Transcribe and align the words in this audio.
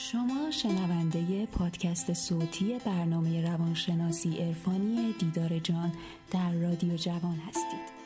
شما 0.00 0.50
شنونده 0.50 1.46
پادکست 1.46 2.12
صوتی 2.12 2.78
برنامه 2.84 3.50
روانشناسی 3.50 4.38
عرفانی 4.38 5.14
دیدار 5.18 5.58
جان 5.58 5.92
در 6.30 6.52
رادیو 6.52 6.96
جوان 6.96 7.40
هستید. 7.48 7.97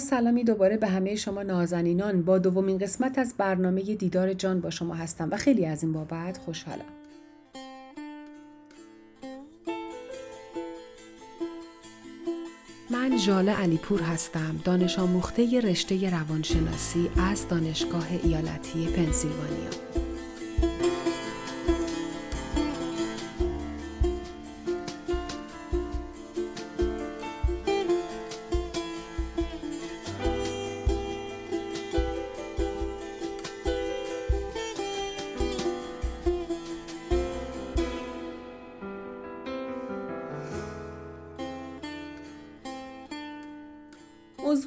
سلامی 0.00 0.44
دوباره 0.44 0.76
به 0.76 0.86
همه 0.86 1.14
شما 1.14 1.42
نازنینان 1.42 2.22
با 2.22 2.38
دومین 2.38 2.78
قسمت 2.78 3.18
از 3.18 3.34
برنامه 3.38 3.82
دیدار 3.82 4.32
جان 4.32 4.60
با 4.60 4.70
شما 4.70 4.94
هستم 4.94 5.28
و 5.30 5.36
خیلی 5.36 5.66
از 5.66 5.82
این 5.82 5.92
بابت 5.92 6.38
خوشحالم. 6.38 6.84
من 12.90 13.16
ژاله 13.16 13.52
علیپور 13.52 14.02
هستم 14.02 14.60
دانش 14.64 14.98
آموخته 14.98 15.60
رشته 15.60 16.10
روانشناسی 16.10 17.10
از 17.30 17.48
دانشگاه 17.48 18.06
ایالتی 18.22 18.86
پنسیلوانیا. 18.86 19.99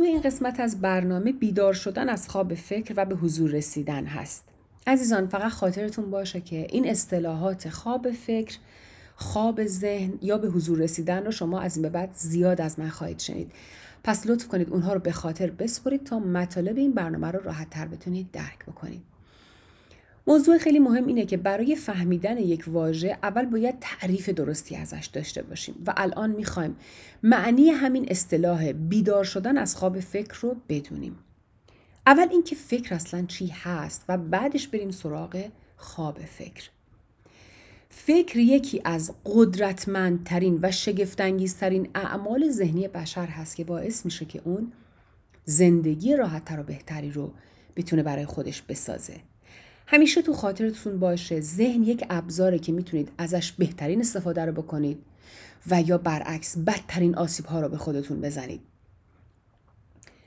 موضوع 0.04 0.16
این 0.16 0.22
قسمت 0.22 0.60
از 0.60 0.82
برنامه 0.82 1.32
بیدار 1.32 1.74
شدن 1.74 2.10
از 2.10 2.30
خواب 2.30 2.54
فکر 2.54 2.94
و 2.98 3.06
به 3.06 3.16
حضور 3.16 3.52
رسیدن 3.52 4.06
هست. 4.06 4.44
عزیزان 4.88 5.28
فقط 5.28 5.52
خاطرتون 5.52 6.12
باشه 6.12 6.42
که 6.42 6.68
این 6.70 6.90
اصطلاحات 6.90 7.70
خواب 7.70 8.12
فکر، 8.12 8.58
خواب 9.16 9.66
ذهن 9.66 10.14
یا 10.22 10.38
به 10.38 10.48
حضور 10.48 10.80
رسیدن 10.80 11.26
رو 11.26 11.32
شما 11.32 11.60
از 11.62 11.78
این 11.78 11.82
به 11.82 11.90
بعد 11.90 12.10
زیاد 12.14 12.62
از 12.62 12.80
من 12.80 12.90
خواهید 12.90 13.20
شنید. 13.20 13.52
پس 14.04 14.28
لطف 14.28 14.48
کنید 14.48 14.70
اونها 14.70 14.94
رو 14.94 15.00
به 15.00 15.12
خاطر 15.12 15.50
بسپرید 15.52 16.04
تا 16.04 16.20
مطالب 16.20 16.78
این 16.78 16.94
برنامه 16.94 17.32
رو 17.32 17.40
راحت 17.40 17.70
تر 17.70 17.88
بتونید 17.88 18.32
درک 18.32 18.66
بکنید. 18.68 19.02
موضوع 20.28 20.58
خیلی 20.58 20.80
مهم 20.80 21.08
اینه 21.08 21.26
که 21.26 21.38
برای 21.38 21.76
فهمیدن 21.76 22.38
یک 22.38 22.64
واژه 22.68 23.18
اول 23.24 23.46
باید 23.46 23.76
تعریف 23.82 24.30
درستی 24.30 24.76
ازش 24.76 25.10
داشته 25.14 25.42
باشیم 25.42 25.76
و 25.88 25.94
الان 25.98 26.30
می‌خوایم 26.30 26.76
معنی 27.24 27.70
همین 27.70 28.06
اصطلاح 28.10 28.72
بیدار 28.72 29.24
شدن 29.24 29.58
از 29.58 29.76
خواب 29.76 30.00
فکر 30.00 30.40
رو 30.42 30.56
بدونیم. 30.70 31.16
اول 32.08 32.28
اینکه 32.32 32.56
فکر 32.56 32.96
اصلا 32.96 33.26
چی 33.26 33.48
هست 33.48 34.06
و 34.10 34.18
بعدش 34.18 34.68
بریم 34.68 34.92
سراغ 34.92 35.46
خواب 35.78 36.20
فکر. 36.20 36.70
فکر 37.90 38.38
یکی 38.38 38.82
از 38.86 39.12
قدرتمندترین 39.26 40.60
و 40.62 40.72
شگفتانگیزترین 40.72 41.90
اعمال 41.96 42.50
ذهنی 42.50 42.88
بشر 42.88 43.26
هست 43.26 43.56
که 43.56 43.64
باعث 43.64 44.06
میشه 44.06 44.26
که 44.26 44.42
اون 44.44 44.72
زندگی 45.46 46.16
راحتتر 46.16 46.60
و 46.60 46.64
بهتری 46.64 47.12
رو 47.12 47.34
بتونه 47.76 48.04
برای 48.04 48.26
بسازه. 48.26 48.62
بسازه. 48.70 49.33
همیشه 49.94 50.22
تو 50.22 50.34
خاطرتون 50.34 51.00
باشه 51.00 51.42
ذهن 51.42 51.84
یک 51.84 52.06
ابزاره 52.10 52.60
که 52.60 52.72
می‌تونید 52.72 53.10
ازش 53.18 53.52
بهترین 53.52 54.02
استفاده 54.02 54.46
رو 54.46 54.52
بکنید 54.52 54.98
و 55.70 55.82
یا 55.82 55.98
برعکس 55.98 56.58
بدترین 56.58 57.16
آسیب 57.16 57.46
ها 57.46 57.62
رو 57.62 57.70
به 57.70 57.78
خودتون 57.78 58.22
بزنید. 58.22 58.62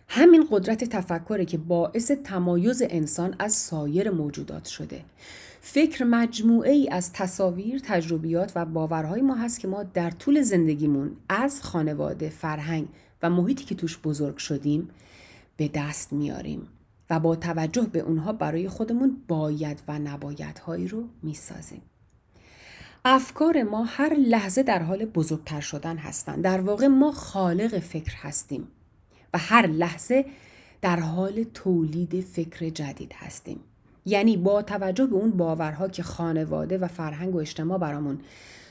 همین 0.09 0.47
قدرت 0.51 0.85
تفکره 0.85 1.45
که 1.45 1.59
باعث 1.59 2.11
تمایز 2.11 2.83
انسان 2.91 3.37
از 3.39 3.53
سایر 3.53 4.11
موجودات 4.11 4.65
شده. 4.65 5.05
فکر 5.61 6.05
مجموعه 6.05 6.73
ای 6.73 6.89
از 6.89 7.13
تصاویر، 7.13 7.81
تجربیات 7.85 8.53
و 8.55 8.65
باورهای 8.65 9.21
ما 9.21 9.35
هست 9.35 9.61
که 9.61 9.69
ما 9.69 9.83
در 9.83 10.11
طول 10.11 10.43
زندگیمون 10.43 11.17
از 11.29 11.63
خانواده، 11.63 12.29
فرهنگ 12.29 12.89
و 13.23 13.31
محیطی 13.31 13.65
که 13.65 13.75
توش 13.75 13.99
بزرگ 13.99 14.37
شدیم 14.37 14.89
به 15.57 15.71
دست 15.75 16.13
میاریم. 16.13 16.69
و 17.11 17.21
با 17.21 17.37
توجه 17.37 17.83
به 17.83 17.99
اونها 17.99 18.33
برای 18.33 18.69
خودمون 18.69 19.17
باید 19.29 19.83
و 19.89 19.99
نبایدهایی 19.99 20.89
رو 20.89 21.05
می‌سازیم. 21.23 21.83
افکار 23.05 23.63
ما 23.63 23.85
هر 23.85 24.15
لحظه 24.15 24.63
در 24.63 24.83
حال 24.83 25.05
بزرگتر 25.05 25.61
شدن 25.61 25.97
هستند. 25.97 26.45
در 26.45 26.61
واقع 26.61 26.87
ما 26.87 27.13
خالق 27.13 27.79
فکر 27.79 28.15
هستیم 28.17 28.69
و 29.35 29.39
هر 29.39 29.67
لحظه 29.67 30.25
در 30.83 31.01
حال 31.01 31.45
تولید 31.55 32.21
فکر 32.21 32.69
جدید 32.69 33.13
هستیم. 33.15 33.61
یعنی 34.05 34.37
با 34.37 34.63
توجه 34.63 35.07
به 35.07 35.17
اون 35.17 35.31
باورها 35.31 35.89
که 35.89 36.03
خانواده 36.03 36.79
و 36.79 36.89
فرهنگ 36.89 37.35
و 37.35 37.39
اجتماع 37.39 37.79
برامون 37.79 38.19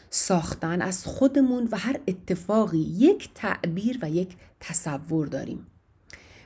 ساختن 0.09 0.81
از 0.81 1.05
خودمون 1.05 1.69
و 1.71 1.77
هر 1.77 1.99
اتفاقی 2.07 2.77
یک 2.77 3.29
تعبیر 3.35 3.99
و 4.01 4.09
یک 4.09 4.35
تصور 4.59 5.27
داریم. 5.27 5.67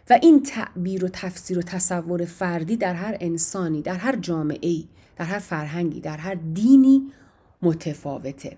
و 0.09 0.19
این 0.21 0.43
تعبیر 0.43 1.05
و 1.05 1.07
تفسیر 1.07 1.59
و 1.59 1.61
تصور 1.61 2.25
فردی 2.25 2.77
در 2.77 2.93
هر 2.93 3.17
انسانی 3.19 3.81
در 3.81 3.95
هر 3.95 4.15
جامعه 4.15 4.83
در 5.17 5.25
هر 5.25 5.39
فرهنگی 5.39 5.99
در 5.99 6.17
هر 6.17 6.35
دینی 6.53 7.11
متفاوته. 7.61 8.57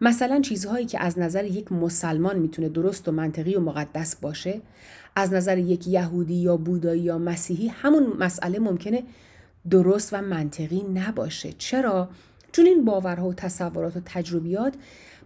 مثلا 0.00 0.40
چیزهایی 0.40 0.86
که 0.86 1.02
از 1.02 1.18
نظر 1.18 1.44
یک 1.44 1.72
مسلمان 1.72 2.38
می‌تونه 2.38 2.68
درست 2.68 3.08
و 3.08 3.12
منطقی 3.12 3.54
و 3.54 3.60
مقدس 3.60 4.16
باشه 4.16 4.60
از 5.16 5.32
نظر 5.32 5.58
یک 5.58 5.88
یهودی 5.88 6.34
یا 6.34 6.56
بودایی 6.56 7.02
یا 7.02 7.18
مسیحی 7.18 7.68
همون 7.68 8.16
مسئله 8.18 8.58
ممکنه 8.58 9.02
درست 9.70 10.12
و 10.12 10.22
منطقی 10.22 10.82
نباشه. 10.82 11.52
چرا؟ 11.52 12.08
چون 12.52 12.66
این 12.66 12.84
باورها 12.84 13.28
و 13.28 13.34
تصورات 13.34 13.96
و 13.96 14.00
تجربیات 14.04 14.74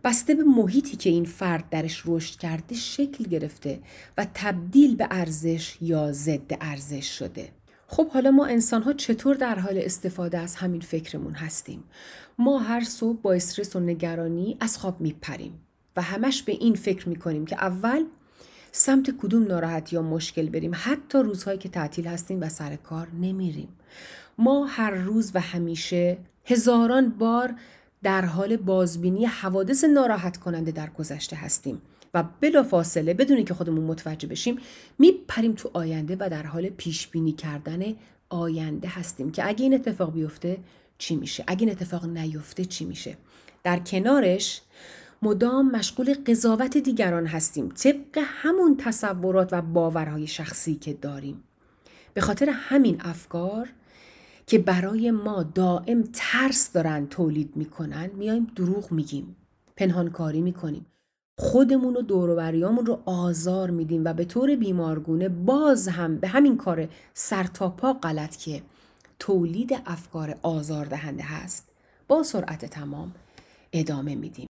بسته 0.06 0.34
به 0.34 0.42
محیطی 0.42 0.96
که 0.96 1.10
این 1.10 1.24
فرد 1.24 1.68
درش 1.70 2.02
رشد 2.06 2.38
کرده 2.38 2.74
شکل 2.74 3.24
گرفته 3.24 3.80
و 4.18 4.26
تبدیل 4.34 4.96
به 4.96 5.08
ارزش 5.10 5.76
یا 5.80 6.12
ضد 6.12 6.56
ارزش 6.60 7.18
شده. 7.18 7.48
خب 7.86 8.08
حالا 8.08 8.30
ما 8.30 8.46
انسان 8.46 8.82
ها 8.82 8.92
چطور 8.92 9.36
در 9.36 9.58
حال 9.58 9.78
استفاده 9.78 10.38
از 10.38 10.54
همین 10.54 10.80
فکرمون 10.80 11.34
هستیم؟ 11.34 11.84
ما 12.38 12.58
هر 12.58 12.84
صبح 12.84 13.20
با 13.20 13.32
استرس 13.32 13.76
و 13.76 13.80
نگرانی 13.80 14.56
از 14.60 14.78
خواب 14.78 15.00
میپریم 15.00 15.60
و 15.96 16.02
همش 16.02 16.42
به 16.42 16.52
این 16.52 16.74
فکر 16.74 17.08
می‌کنیم 17.08 17.46
که 17.46 17.56
اول 17.56 18.04
سمت 18.72 19.10
کدوم 19.10 19.46
ناراحت 19.46 19.92
یا 19.92 20.02
مشکل 20.02 20.48
بریم 20.48 20.72
حتی 20.74 21.18
روزهایی 21.18 21.58
که 21.58 21.68
تعطیل 21.68 22.06
هستیم 22.06 22.40
و 22.40 22.48
سر 22.48 22.76
کار 22.76 23.08
نمیریم 23.20 23.68
ما 24.38 24.66
هر 24.66 24.90
روز 24.90 25.30
و 25.34 25.40
همیشه 25.40 26.18
هزاران 26.44 27.08
بار 27.08 27.54
در 28.06 28.24
حال 28.24 28.56
بازبینی 28.56 29.24
حوادث 29.24 29.84
ناراحت 29.84 30.36
کننده 30.36 30.70
در 30.70 30.90
گذشته 30.90 31.36
هستیم 31.36 31.82
و 32.14 32.24
بلا 32.40 32.62
فاصله 32.62 33.14
بدونی 33.14 33.44
که 33.44 33.54
خودمون 33.54 33.84
متوجه 33.84 34.28
بشیم 34.28 34.58
میپریم 34.98 35.52
تو 35.52 35.70
آینده 35.72 36.16
و 36.20 36.28
در 36.30 36.42
حال 36.42 36.68
پیش 36.68 37.08
بینی 37.08 37.32
کردن 37.32 37.82
آینده 38.30 38.88
هستیم 38.88 39.30
که 39.30 39.48
اگه 39.48 39.62
این 39.62 39.74
اتفاق 39.74 40.12
بیفته 40.12 40.58
چی 40.98 41.16
میشه؟ 41.16 41.44
اگه 41.46 41.60
این 41.60 41.70
اتفاق 41.70 42.06
نیفته 42.06 42.64
چی 42.64 42.84
میشه؟ 42.84 43.16
در 43.64 43.78
کنارش 43.78 44.60
مدام 45.22 45.70
مشغول 45.70 46.14
قضاوت 46.26 46.76
دیگران 46.76 47.26
هستیم 47.26 47.68
طبق 47.68 48.18
همون 48.24 48.76
تصورات 48.76 49.48
و 49.52 49.62
باورهای 49.62 50.26
شخصی 50.26 50.74
که 50.74 50.92
داریم. 50.92 51.44
به 52.14 52.20
خاطر 52.20 52.48
همین 52.50 53.00
افکار 53.00 53.68
که 54.46 54.58
برای 54.58 55.10
ما 55.10 55.42
دائم 55.42 56.04
ترس 56.12 56.72
دارن 56.72 57.06
تولید 57.06 57.56
می‌کنن 57.56 58.10
میایم 58.14 58.46
دروغ 58.56 58.92
میگیم 58.92 59.36
پنهانکاری 59.76 60.40
می‌کنیم. 60.40 60.86
خودمون 61.38 61.96
و 61.96 62.02
دوروبریامون 62.02 62.86
رو 62.86 63.02
آزار 63.04 63.70
میدیم 63.70 64.04
و 64.04 64.12
به 64.12 64.24
طور 64.24 64.56
بیمارگونه 64.56 65.28
باز 65.28 65.88
هم 65.88 66.16
به 66.16 66.28
همین 66.28 66.56
کار 66.56 66.88
سرتاپا 67.14 67.92
غلط 67.92 68.36
که 68.36 68.62
تولید 69.18 69.82
افکار 69.86 70.38
آزاردهنده 70.42 71.22
هست 71.22 71.68
با 72.08 72.22
سرعت 72.22 72.64
تمام 72.64 73.14
ادامه 73.72 74.14
میدیم. 74.14 74.46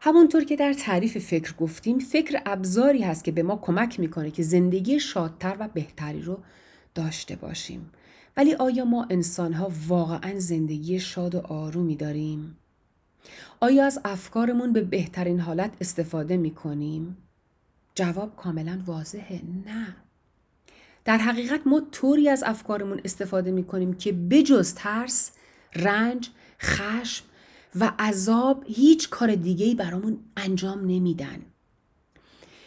همونطور 0.00 0.44
که 0.44 0.56
در 0.56 0.72
تعریف 0.72 1.18
فکر 1.18 1.56
گفتیم 1.56 1.98
فکر 1.98 2.42
ابزاری 2.46 3.02
هست 3.02 3.24
که 3.24 3.32
به 3.32 3.42
ما 3.42 3.56
کمک 3.56 4.00
می‌کنه 4.00 4.30
که 4.30 4.42
زندگی 4.42 5.00
شادتر 5.00 5.56
و 5.60 5.68
بهتری 5.68 6.22
رو 6.22 6.38
داشته 6.94 7.36
باشیم. 7.36 7.90
ولی 8.36 8.54
آیا 8.54 8.84
ما 8.84 9.06
انسان 9.10 9.52
ها 9.52 9.72
واقعا 9.88 10.38
زندگی 10.38 11.00
شاد 11.00 11.34
و 11.34 11.38
آرومی 11.38 11.96
داریم؟ 11.96 12.56
آیا 13.60 13.86
از 13.86 14.00
افکارمون 14.04 14.72
به 14.72 14.80
بهترین 14.80 15.40
حالت 15.40 15.72
استفاده 15.80 16.36
می 16.36 16.50
کنیم؟ 16.50 17.16
جواب 17.94 18.36
کاملا 18.36 18.82
واضحه 18.86 19.40
نه. 19.66 19.96
در 21.04 21.18
حقیقت 21.18 21.60
ما 21.66 21.80
طوری 21.92 22.28
از 22.28 22.42
افکارمون 22.46 23.00
استفاده 23.04 23.50
می 23.50 23.64
کنیم 23.64 23.92
که 23.92 24.12
بجز 24.12 24.74
ترس، 24.74 25.30
رنج، 25.76 26.30
خشم 26.60 27.24
و 27.74 27.92
عذاب 27.98 28.64
هیچ 28.66 29.10
کار 29.10 29.34
دیگه 29.34 29.66
ای 29.66 29.74
برامون 29.74 30.18
انجام 30.36 30.80
نمیدن. 30.80 31.42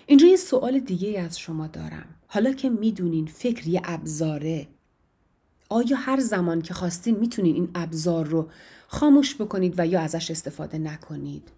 اینجا 0.06 0.28
یه 0.28 0.36
سوال 0.36 0.80
دیگه 0.80 1.20
از 1.20 1.40
شما 1.40 1.68
دارم. 1.68 2.06
حالا 2.28 2.54
که 2.54 2.70
می‌دونین 2.70 3.26
فکر 3.26 3.68
یه 3.68 3.82
ابزاره 3.84 4.68
آیا 5.70 5.98
هر 5.98 6.20
زمان 6.20 6.62
که 6.62 6.74
خواستین 6.74 7.16
می‌تونین 7.16 7.56
این 7.56 7.70
ابزار 7.76 8.26
رو 8.26 8.50
خاموش 8.88 9.36
بکنید 9.36 9.74
و 9.78 9.88
یا 9.88 10.00
ازش 10.02 10.32
استفاده 10.32 10.78
نکنید؟ 10.78 11.52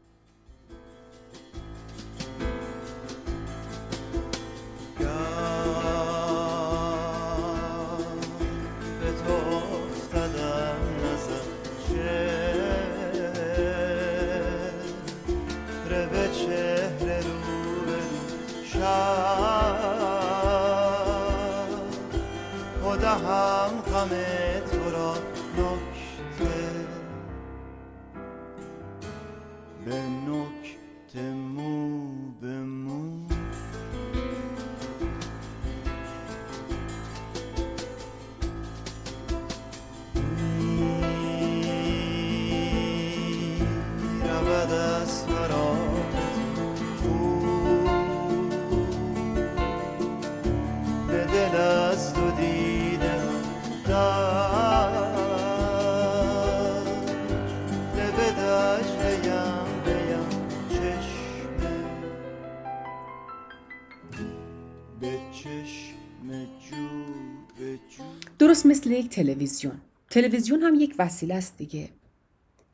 مثل 68.68 68.92
یک 68.92 69.10
تلویزیون. 69.10 69.74
تلویزیون 70.10 70.62
هم 70.62 70.76
یک 70.76 70.96
وسیله 71.00 71.36
است 71.36 71.58
دیگه. 71.58 71.90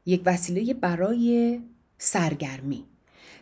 یک 0.05 0.21
وسیله 0.25 0.73
برای 0.73 1.59
سرگرمی. 1.97 2.83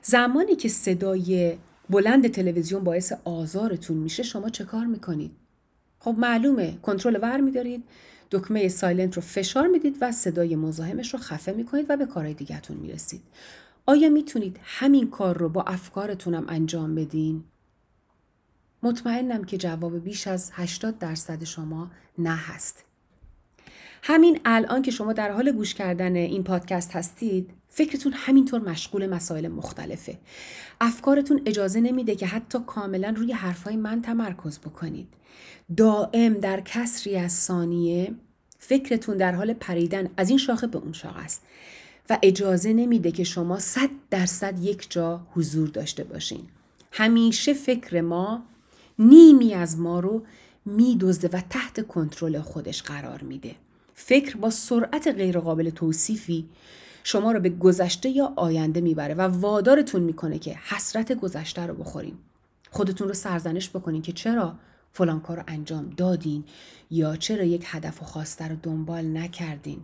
زمانی 0.02 0.56
که 0.56 0.70
صدای 0.70 1.58
بلند 1.90 2.28
تلویزیون 2.28 2.84
باعث 2.84 3.14
آزارتون 3.24 3.98
میشه 3.98 4.24
شما 4.24 4.50
چه 4.50 4.64
کار 4.64 4.86
می‌کنید؟ 4.86 5.32
خب 6.00 6.16
معلومه 6.18 6.78
کنترل 6.82 7.20
ور 7.22 7.42
میدارید 7.42 7.84
دکمه 8.32 8.68
سایلنت 8.68 9.16
رو 9.16 9.22
فشار 9.22 9.68
می‌دید 9.68 9.98
و 10.02 10.12
صدای 10.12 10.56
مزاحمش 10.56 11.14
رو 11.14 11.20
خفه 11.20 11.52
می‌کنید 11.52 11.86
و 11.90 11.98
به 11.98 12.06
کارهای 12.06 12.34
دیگهتون 12.34 12.78
می‌رسید. 12.78 13.22
آیا 13.86 14.10
می‌تونید 14.10 14.60
همین 14.64 15.10
کار 15.10 15.38
رو 15.38 15.50
با 15.50 15.64
افکارتونم 15.64 16.46
انجام 16.48 16.96
بدین؟ 16.96 17.44
مطمئنم 18.84 19.44
که 19.44 19.58
جواب 19.58 20.04
بیش 20.04 20.28
از 20.28 20.52
80 20.54 21.00
درصد 21.00 21.44
شما 21.44 21.92
نه 22.18 22.36
هست. 22.36 22.84
همین 24.04 24.40
الان 24.46 24.82
که 24.82 24.92
شما 24.92 25.14
در 25.14 25.32
حال 25.32 25.52
گوش 25.52 25.74
کردن 25.74 26.16
این 26.16 26.44
پادکست 26.44 26.96
هستید 26.96 27.50
فکرتون 27.68 28.14
همینطور 28.16 28.62
مشغول 28.62 29.08
مسائل 29.08 29.48
مختلفه. 29.48 30.18
افکارتون 30.82 31.42
اجازه 31.46 31.82
نمیده 31.82 32.16
که 32.16 32.28
حتی 32.28 32.60
کاملا 32.68 33.14
روی 33.18 33.34
حرفای 33.34 33.76
من 33.76 34.02
تمرکز 34.02 34.60
بکنید. 34.60 35.08
دائم 35.78 36.34
در 36.34 36.62
کسری 36.62 37.16
از 37.16 37.32
ثانیه 37.32 38.16
فکرتون 38.60 39.18
در 39.18 39.32
حال 39.32 39.54
پریدن 39.54 40.10
از 40.18 40.30
این 40.30 40.38
شاخه 40.38 40.68
به 40.68 40.78
اون 40.78 40.94
شاخه 40.94 41.20
است 41.20 41.42
و 42.10 42.18
اجازه 42.22 42.74
نمیده 42.74 43.12
که 43.12 43.24
شما 43.24 43.60
صد 43.60 43.90
درصد 44.10 44.60
یک 44.64 44.92
جا 44.92 45.28
حضور 45.34 45.70
داشته 45.70 46.04
باشین. 46.04 46.44
همیشه 46.92 47.54
فکر 47.54 48.02
ما 48.02 48.44
نیمی 49.02 49.54
از 49.54 49.80
ما 49.80 50.00
رو 50.00 50.24
میدزده 50.66 51.38
و 51.38 51.42
تحت 51.50 51.88
کنترل 51.88 52.42
خودش 52.42 52.84
قرار 52.84 53.22
میده. 53.22 53.56
فکر 53.94 54.38
با 54.38 54.50
سرعت 54.50 55.08
غیرقابل 55.08 55.70
توصیفی 55.70 56.50
شما 57.04 57.32
رو 57.32 57.40
به 57.40 57.50
گذشته 57.50 58.10
یا 58.10 58.34
آینده 58.36 58.82
می‌بره 58.82 59.14
و 59.14 59.22
وادارتون 59.22 60.02
می‌کنه 60.02 60.40
که 60.40 60.58
حسرت 60.70 61.12
گذشته 61.12 61.66
رو 61.66 61.74
بخورین 61.74 62.14
خودتون 62.72 63.08
رو 63.08 63.14
سرزنش 63.14 63.70
بکنین 63.70 64.02
که 64.02 64.12
چرا 64.12 64.56
فلان 64.94 65.20
کار 65.20 65.38
رو 65.38 65.44
انجام 65.48 65.90
دادین 65.98 66.44
یا 66.92 67.16
چرا 67.16 67.44
یک 67.44 67.64
هدف 67.66 68.02
و 68.02 68.06
خواسته 68.06 68.48
رو 68.48 68.56
دنبال 68.64 69.18
نکردین. 69.18 69.80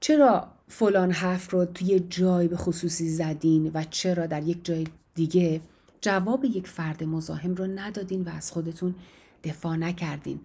چرا 0.00 0.48
فلان 0.68 1.10
حرف 1.10 1.50
رو 1.50 1.64
توی 1.64 2.00
جای 2.10 2.48
به 2.48 2.56
خصوصی 2.56 3.08
زدین 3.08 3.70
و 3.74 3.84
چرا 3.90 4.26
در 4.26 4.42
یک 4.42 4.64
جای 4.64 4.86
دیگه 5.14 5.60
جواب 6.00 6.44
یک 6.44 6.66
فرد 6.66 7.04
مزاحم 7.04 7.54
رو 7.54 7.66
ندادین 7.66 8.22
و 8.22 8.28
از 8.28 8.52
خودتون 8.52 8.94
دفاع 9.44 9.76
نکردین. 9.76 10.40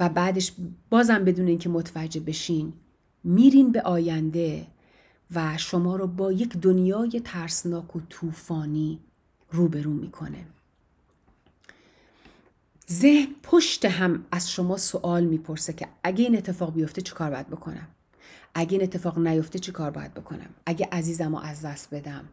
و 0.00 0.08
بعدش 0.08 0.52
بازم 0.90 1.24
بدون 1.24 1.46
اینکه 1.46 1.68
متوجه 1.68 2.20
بشین 2.20 2.72
میرین 3.24 3.72
به 3.72 3.82
آینده 3.82 4.66
و 5.34 5.58
شما 5.58 5.96
رو 5.96 6.06
با 6.06 6.32
یک 6.32 6.56
دنیای 6.56 7.20
ترسناک 7.24 7.96
و 7.96 8.00
طوفانی 8.08 9.00
روبرو 9.50 9.92
می‌کنه. 9.92 10.44
ذهن 12.90 13.28
پشت 13.42 13.84
هم 13.84 14.24
از 14.32 14.50
شما 14.50 14.76
سوال 14.76 15.24
می‌پرسه 15.24 15.72
که 15.72 15.88
اگه 16.02 16.24
این 16.24 16.36
اتفاق 16.36 16.74
بیفته 16.74 17.02
چه 17.02 17.14
کار 17.14 17.30
باید 17.30 17.48
بکنم؟ 17.48 17.88
اگه 18.54 18.72
این 18.72 18.82
اتفاق 18.82 19.18
نیفته 19.18 19.58
چه 19.58 19.72
کار 19.72 19.90
باید 19.90 20.14
بکنم؟ 20.14 20.48
اگه 20.66 20.88
عزیزم 20.92 21.36
رو 21.36 21.42
از 21.42 21.62
دست 21.62 21.94
بدم؟ 21.94 22.24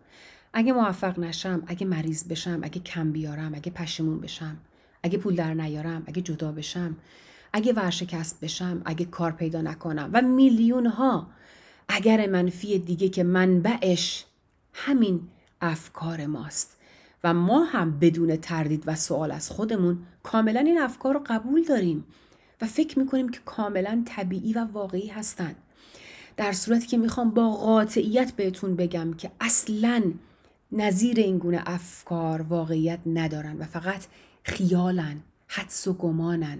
اگه 0.57 0.73
موفق 0.73 1.19
نشم 1.19 1.63
اگه 1.67 1.85
مریض 1.85 2.23
بشم 2.23 2.59
اگه 2.63 2.79
کم 2.79 3.11
بیارم 3.11 3.55
اگه 3.55 3.71
پشیمون 3.71 4.19
بشم 4.19 4.57
اگه 5.03 5.17
پول 5.17 5.35
در 5.35 5.53
نیارم 5.53 6.03
اگه 6.05 6.21
جدا 6.21 6.51
بشم 6.51 6.97
اگه 7.53 7.73
ورشکست 7.73 8.39
بشم 8.41 8.81
اگه 8.85 9.05
کار 9.05 9.31
پیدا 9.31 9.61
نکنم 9.61 10.09
و 10.13 10.21
میلیون 10.21 10.85
ها 10.85 11.27
اگر 11.87 12.29
منفی 12.29 12.79
دیگه 12.79 13.09
که 13.09 13.23
منبعش 13.23 14.25
همین 14.73 15.21
افکار 15.61 16.25
ماست. 16.25 16.77
و 17.23 17.33
ما 17.33 17.63
هم 17.63 17.99
بدون 17.99 18.35
تردید 18.35 18.83
و 18.85 18.95
سوال 18.95 19.31
از 19.31 19.49
خودمون 19.49 19.99
کاملا 20.23 20.59
این 20.59 20.81
افکار 20.81 21.13
رو 21.13 21.23
قبول 21.25 21.63
داریم 21.63 22.05
و 22.61 22.65
فکر 22.65 22.99
می‌کنیم 22.99 23.29
که 23.29 23.39
کاملا 23.45 24.03
طبیعی 24.05 24.53
و 24.53 24.65
واقعی 24.65 25.07
هستند 25.07 25.55
در 26.37 26.51
صورتی 26.51 26.87
که 26.87 26.97
می‌خوام 26.97 27.29
با 27.29 27.49
قاطعیت 27.49 28.31
بهتون 28.31 28.75
بگم 28.75 29.13
که 29.13 29.31
اصلا 29.41 30.03
نظیر 30.71 31.19
این 31.19 31.37
گونه 31.37 31.63
افکار 31.65 32.41
واقعیت 32.41 32.99
ندارن 33.05 33.57
و 33.57 33.63
فقط 33.63 34.05
خیالن 34.43 35.21
حدس 35.47 35.87
و 35.87 35.93
گمانن 35.93 36.59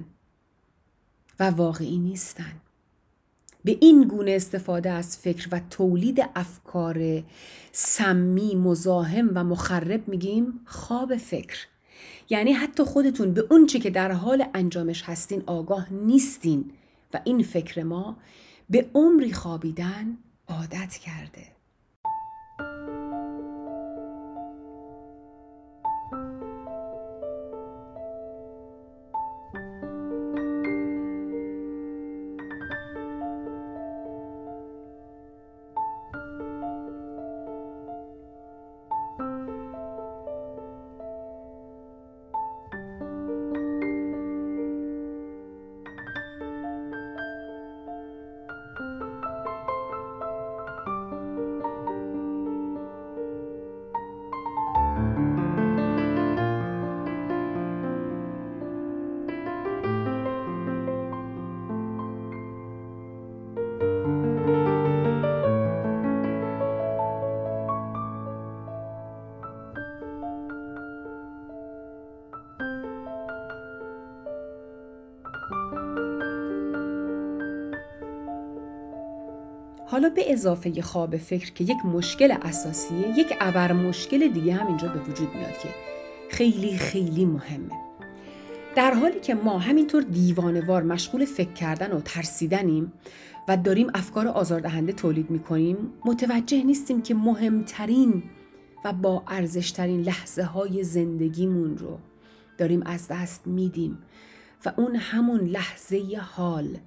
و 1.39 1.49
واقعی 1.49 1.97
نیستن. 1.97 2.53
به 3.63 3.77
این 3.81 4.03
گونه 4.03 4.31
استفاده 4.31 4.89
از 4.89 5.17
فکر 5.17 5.47
و 5.51 5.61
تولید 5.69 6.29
افکار 6.35 7.23
سمی 7.71 8.55
مزاحم 8.55 9.31
و 9.35 9.43
مخرب 9.43 10.07
میگیم 10.07 10.59
خواب 10.65 11.17
فکر. 11.17 11.67
یعنی 12.29 12.53
حتی 12.53 12.83
خودتون 12.83 13.33
به 13.33 13.47
اون 13.49 13.65
چی 13.65 13.79
که 13.79 13.89
در 13.89 14.11
حال 14.11 14.45
انجامش 14.53 15.03
هستین 15.03 15.43
آگاه 15.45 15.93
نیستین 15.93 16.71
و 17.13 17.21
این 17.23 17.43
فکر 17.43 17.83
ما 17.83 18.17
به 18.69 18.89
عمری 18.93 19.33
خوابیدن 19.33 20.17
عادت 20.47 20.93
کرده. 20.93 21.56
حالا 79.97 80.09
به 80.09 80.33
اضافه 80.33 80.81
خواب 80.81 81.17
فکر 81.17 81.53
که 81.53 81.63
یک 81.63 81.85
مشکل 81.85 82.37
اساسیه 82.41 83.19
یک 83.19 83.33
ابر 83.39 83.71
مشکل 83.71 84.27
دیگه 84.27 84.53
هم 84.53 84.67
اینجا 84.67 84.87
به 84.87 84.99
وجود 84.99 85.35
میاد 85.35 85.57
که 85.57 85.69
خیلی 86.29 86.77
خیلی 86.77 87.25
مهمه. 87.25 87.71
در 88.75 88.93
حالی 88.93 89.19
که 89.19 89.35
ما 89.35 89.59
همینطور 89.59 90.03
دیوانوار 90.03 90.83
مشغول 90.83 91.25
فکر 91.25 91.53
کردن 91.53 91.91
و 91.91 91.99
ترسیدنیم 91.99 92.93
و 93.47 93.57
داریم 93.57 93.87
افکار 93.93 94.27
آزاردهنده 94.27 94.93
تولید 94.93 95.29
می‌کنیم 95.29 95.77
متوجه 96.05 96.63
نیستیم 96.63 97.01
که 97.01 97.13
مهمترین 97.13 98.23
و 98.85 98.93
با 98.93 99.23
ارزشترین 99.27 100.01
لحظه 100.01 100.43
های 100.43 100.83
زندگیمون 100.83 101.77
رو 101.77 101.97
داریم 102.57 102.83
از 102.85 103.07
دست 103.07 103.47
میدیم 103.47 103.97
و 104.65 104.71
اون 104.77 104.95
همون 104.95 105.39
لحظه 105.39 106.19
حال 106.21 106.77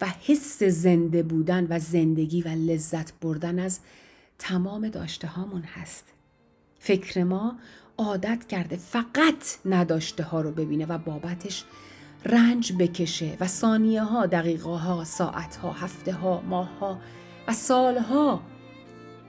و 0.00 0.06
حس 0.26 0.62
زنده 0.62 1.22
بودن 1.22 1.66
و 1.70 1.78
زندگی 1.78 2.42
و 2.42 2.48
لذت 2.48 3.12
بردن 3.20 3.58
از 3.58 3.80
تمام 4.38 4.88
داشته 4.88 5.28
هامون 5.28 5.62
هست. 5.62 6.04
فکر 6.78 7.24
ما 7.24 7.56
عادت 7.98 8.46
کرده 8.46 8.76
فقط 8.76 9.58
نداشته 9.64 10.22
ها 10.22 10.40
رو 10.40 10.50
ببینه 10.50 10.86
و 10.86 10.98
بابتش 10.98 11.64
رنج 12.26 12.72
بکشه 12.72 13.36
و 13.40 13.46
ثانیه 13.46 14.02
ها، 14.02 14.26
دقیقه 14.26 14.70
ها، 14.70 15.04
ساعت 15.04 15.56
ها، 15.56 15.72
هفته 15.72 16.12
ها، 16.12 16.40
ماه 16.40 16.78
ها 16.78 17.00
و 17.48 17.52
سال 17.52 17.98
ها 17.98 18.40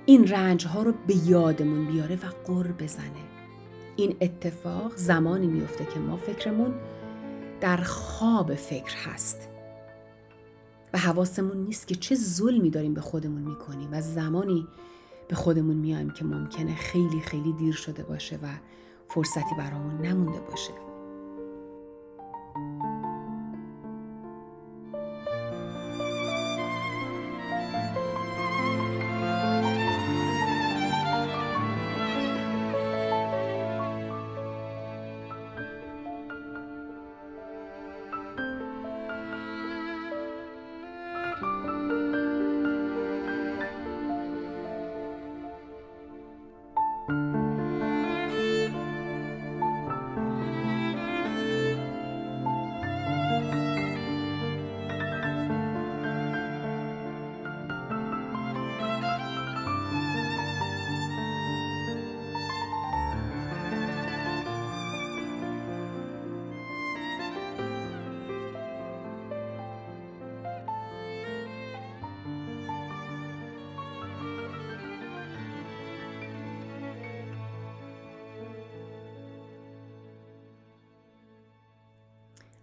این 0.06 0.28
رنج 0.28 0.68
ها 0.68 0.84
رو 0.84 0.94
به 1.08 1.16
یادمون 1.28 1.86
بیاره 1.86 2.16
و 2.16 2.30
قر 2.46 2.68
بزنه. 2.68 3.32
این 3.96 4.16
اتفاق 4.22 4.96
زمانی 4.96 5.48
میفته 5.48 5.86
که 5.86 6.00
ما 6.00 6.18
فکرمون 6.18 6.74
در 7.62 7.78
خواب 7.78 8.56
فکر 8.56 8.96
هست 8.96 9.51
و 10.94 10.98
حواسمون 10.98 11.58
نیست 11.58 11.88
که 11.88 11.96
چه 11.96 12.16
ظلمی 12.16 12.70
داریم 12.70 12.94
به 12.94 13.02
خودمون 13.02 13.42
می‌کنیم 13.42 13.90
و 13.92 14.02
زمانی 14.02 14.68
به 15.28 15.36
خودمون 15.36 15.76
میایم 15.78 16.10
که 16.10 16.26
ممکنه 16.26 16.76
خیلی 16.76 17.20
خیلی 17.20 17.54
دیر 17.54 17.74
شده 17.74 18.04
باشه 18.04 18.36
و 18.36 18.48
فرصتی 19.10 19.56
برامون 19.58 20.06
نمونده 20.06 20.40
باشه. 20.40 20.91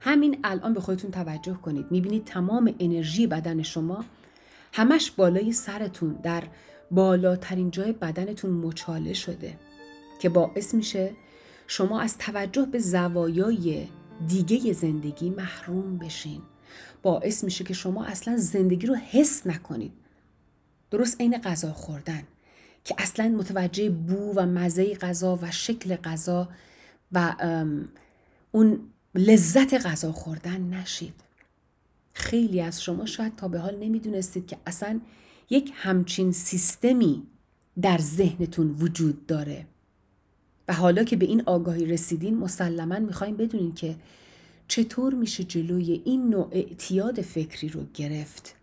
همین 0.09 0.38
الان 0.45 0.75
به 0.75 0.81
خودتون 0.81 1.11
توجه 1.11 1.55
کنید. 1.55 1.87
می‌بینید 1.91 2.25
تمام 2.25 2.75
انرژی 2.81 3.27
بدن 3.27 3.62
شما 3.62 4.05
همش 4.73 5.11
بالای 5.11 5.53
سرتون 5.53 6.12
در 6.23 6.43
بالاترین 6.91 7.71
جای 7.71 7.93
بدنتون 7.93 8.50
مچاله 8.50 9.12
شده 9.12 9.59
که 10.21 10.29
باعث 10.29 10.75
میشه 10.75 11.12
شما 11.67 12.00
از 12.00 12.19
توجه 12.19 12.67
به 12.67 12.79
زوایای 12.79 13.87
دیگه 14.29 14.73
زندگی 14.73 15.31
محروم 15.31 15.99
بشین. 15.99 16.43
باعث 17.03 17.45
میشه 17.45 17.65
که 17.65 17.75
شما 17.75 18.05
اصلا 18.05 18.37
زندگی 18.37 18.87
رو 18.87 18.95
حس 18.95 19.47
نکنید. 19.47 19.93
درست 20.91 21.21
عین 21.21 21.38
غذا 21.38 21.73
خوردن 21.73 22.23
که 22.85 22.95
اصلا 22.99 23.29
متوجه 23.29 23.91
بو 23.91 24.33
و 24.37 24.47
مزه 24.47 24.95
غذا 24.95 25.38
و 25.43 25.50
شکل 25.50 25.97
غذا 25.97 26.49
و 27.12 27.35
اون 28.53 28.81
لذت 29.15 29.87
غذا 29.87 30.12
خوردن 30.12 30.61
نشید. 30.61 31.15
خیلی 32.12 32.61
از 32.61 32.83
شما 32.83 33.07
شاید 33.07 33.37
تا 33.37 33.49
به 33.49 33.59
حال 33.59 33.77
نمی‌دونستید 33.77 34.47
که 34.47 34.57
اصلا 34.67 35.00
یک 35.50 35.73
همچین 35.75 36.33
سیستمی 36.33 37.23
در 37.83 37.99
ذهنتون 37.99 38.71
وجود 38.71 39.27
داره. 39.27 39.67
و 40.69 40.75
حالا 40.75 41.05
که 41.05 41.17
به 41.17 41.27
این 41.27 41.43
آگاهی 41.47 41.87
رسیدین 41.87 42.38
مسلما 42.38 42.99
می‌خوایم 42.99 43.37
بدونین 43.37 43.73
که 43.73 43.97
چطور 44.69 45.15
میشه 45.15 45.45
جلوی 45.45 46.03
این 46.05 46.31
نوع 46.31 46.49
اعتیاد 46.53 47.21
فکری 47.21 47.69
رو 47.69 47.87
گرفت 47.95 48.55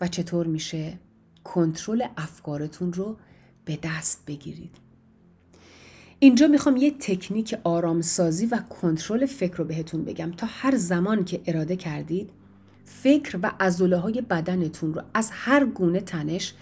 و 0.00 0.08
چطور 0.08 0.46
میشه 0.46 0.98
کنترل 1.44 2.06
افکارتون 2.16 2.92
رو 2.92 3.16
به 3.64 3.78
دست 3.82 4.26
بگیرید. 4.26 4.87
اینجا 6.20 6.46
می‌خوام 6.46 6.76
یه 6.76 6.90
تکنیک 6.90 7.58
آرامسازی 7.64 8.46
و 8.46 8.58
کنترل 8.58 9.26
فکر 9.26 9.56
رو 9.56 9.64
بهتون 9.64 10.04
بگم. 10.04 10.32
تا 10.36 10.46
هر 10.50 10.76
زمان 10.76 11.24
که 11.24 11.40
اراده 11.46 11.76
کردید 11.76 12.30
فکر 12.84 13.38
و 13.42 13.52
ازوله 13.58 13.96
های 13.96 14.20
بدنتون 14.20 14.94
رو 14.94 15.02
از 15.14 15.30
هر 15.32 15.64
گونه 15.64 16.00
تنش 16.00 16.54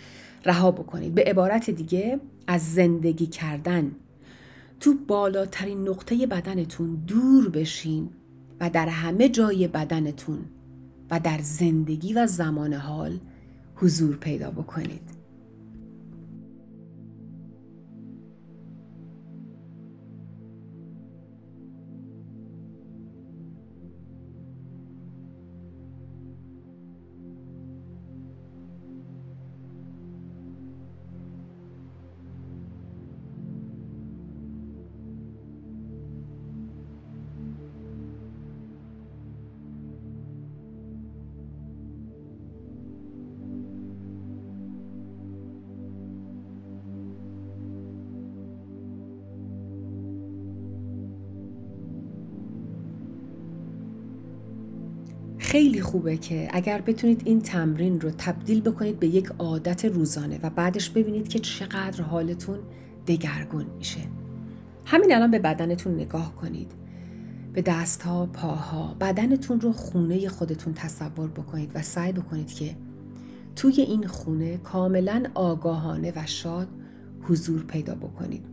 رها 0.44 0.70
بکنید. 0.70 1.14
به 1.14 1.24
عبارت 1.24 1.70
دیگه 1.70 2.20
از 2.46 2.74
زندگی 2.74 3.26
کردن. 3.26 3.92
تو 4.80 4.94
بالاترین 4.94 5.88
نقطه 5.88 6.26
بدنتون 6.26 6.94
دور 7.06 7.48
بشین 7.48 8.10
و 8.60 8.70
در 8.70 8.88
همه 8.88 9.28
جای 9.28 9.68
بدنتون 9.68 10.38
و 11.10 11.20
در 11.20 11.38
زندگی 11.42 12.12
و 12.12 12.26
زمان 12.26 12.72
حال 12.74 13.18
حضور 13.74 14.16
پیدا 14.16 14.50
بکنید. 14.50 15.15
خیلی 55.56 55.80
خوبه 55.80 56.16
که 56.16 56.48
اگر 56.52 56.80
بتونید 56.80 57.22
این 57.24 57.40
تمرین 57.40 58.00
رو 58.00 58.10
تبدیل 58.10 58.60
بکنید 58.60 59.00
به 59.00 59.06
یک 59.06 59.26
عادت 59.38 59.84
روزانه 59.84 60.40
و 60.42 60.50
بعدش 60.50 60.90
ببینید 60.90 61.28
که 61.28 61.38
چقدر 61.38 62.02
حالتون 62.02 62.58
دگرگون 63.06 63.66
میشه 63.78 64.00
همین 64.84 65.14
الان 65.14 65.30
به 65.30 65.38
بدنتون 65.38 65.94
نگاه 65.94 66.34
کنید 66.34 66.72
به 67.52 67.62
دستها، 67.62 68.26
پاها، 68.26 68.96
بدنتون 69.00 69.60
رو 69.60 69.72
خونه 69.72 70.28
خودتون 70.28 70.74
تصور 70.74 71.28
بکنید 71.28 71.70
و 71.74 71.82
سعی 71.82 72.12
بکنید 72.12 72.52
که 72.52 72.76
توی 73.56 73.80
این 73.80 74.06
خونه 74.06 74.56
کاملا 74.56 75.22
آگاهانه 75.34 76.12
و 76.16 76.26
شاد 76.26 76.68
حضور 77.22 77.62
پیدا 77.62 77.94
بکنید. 77.94 78.44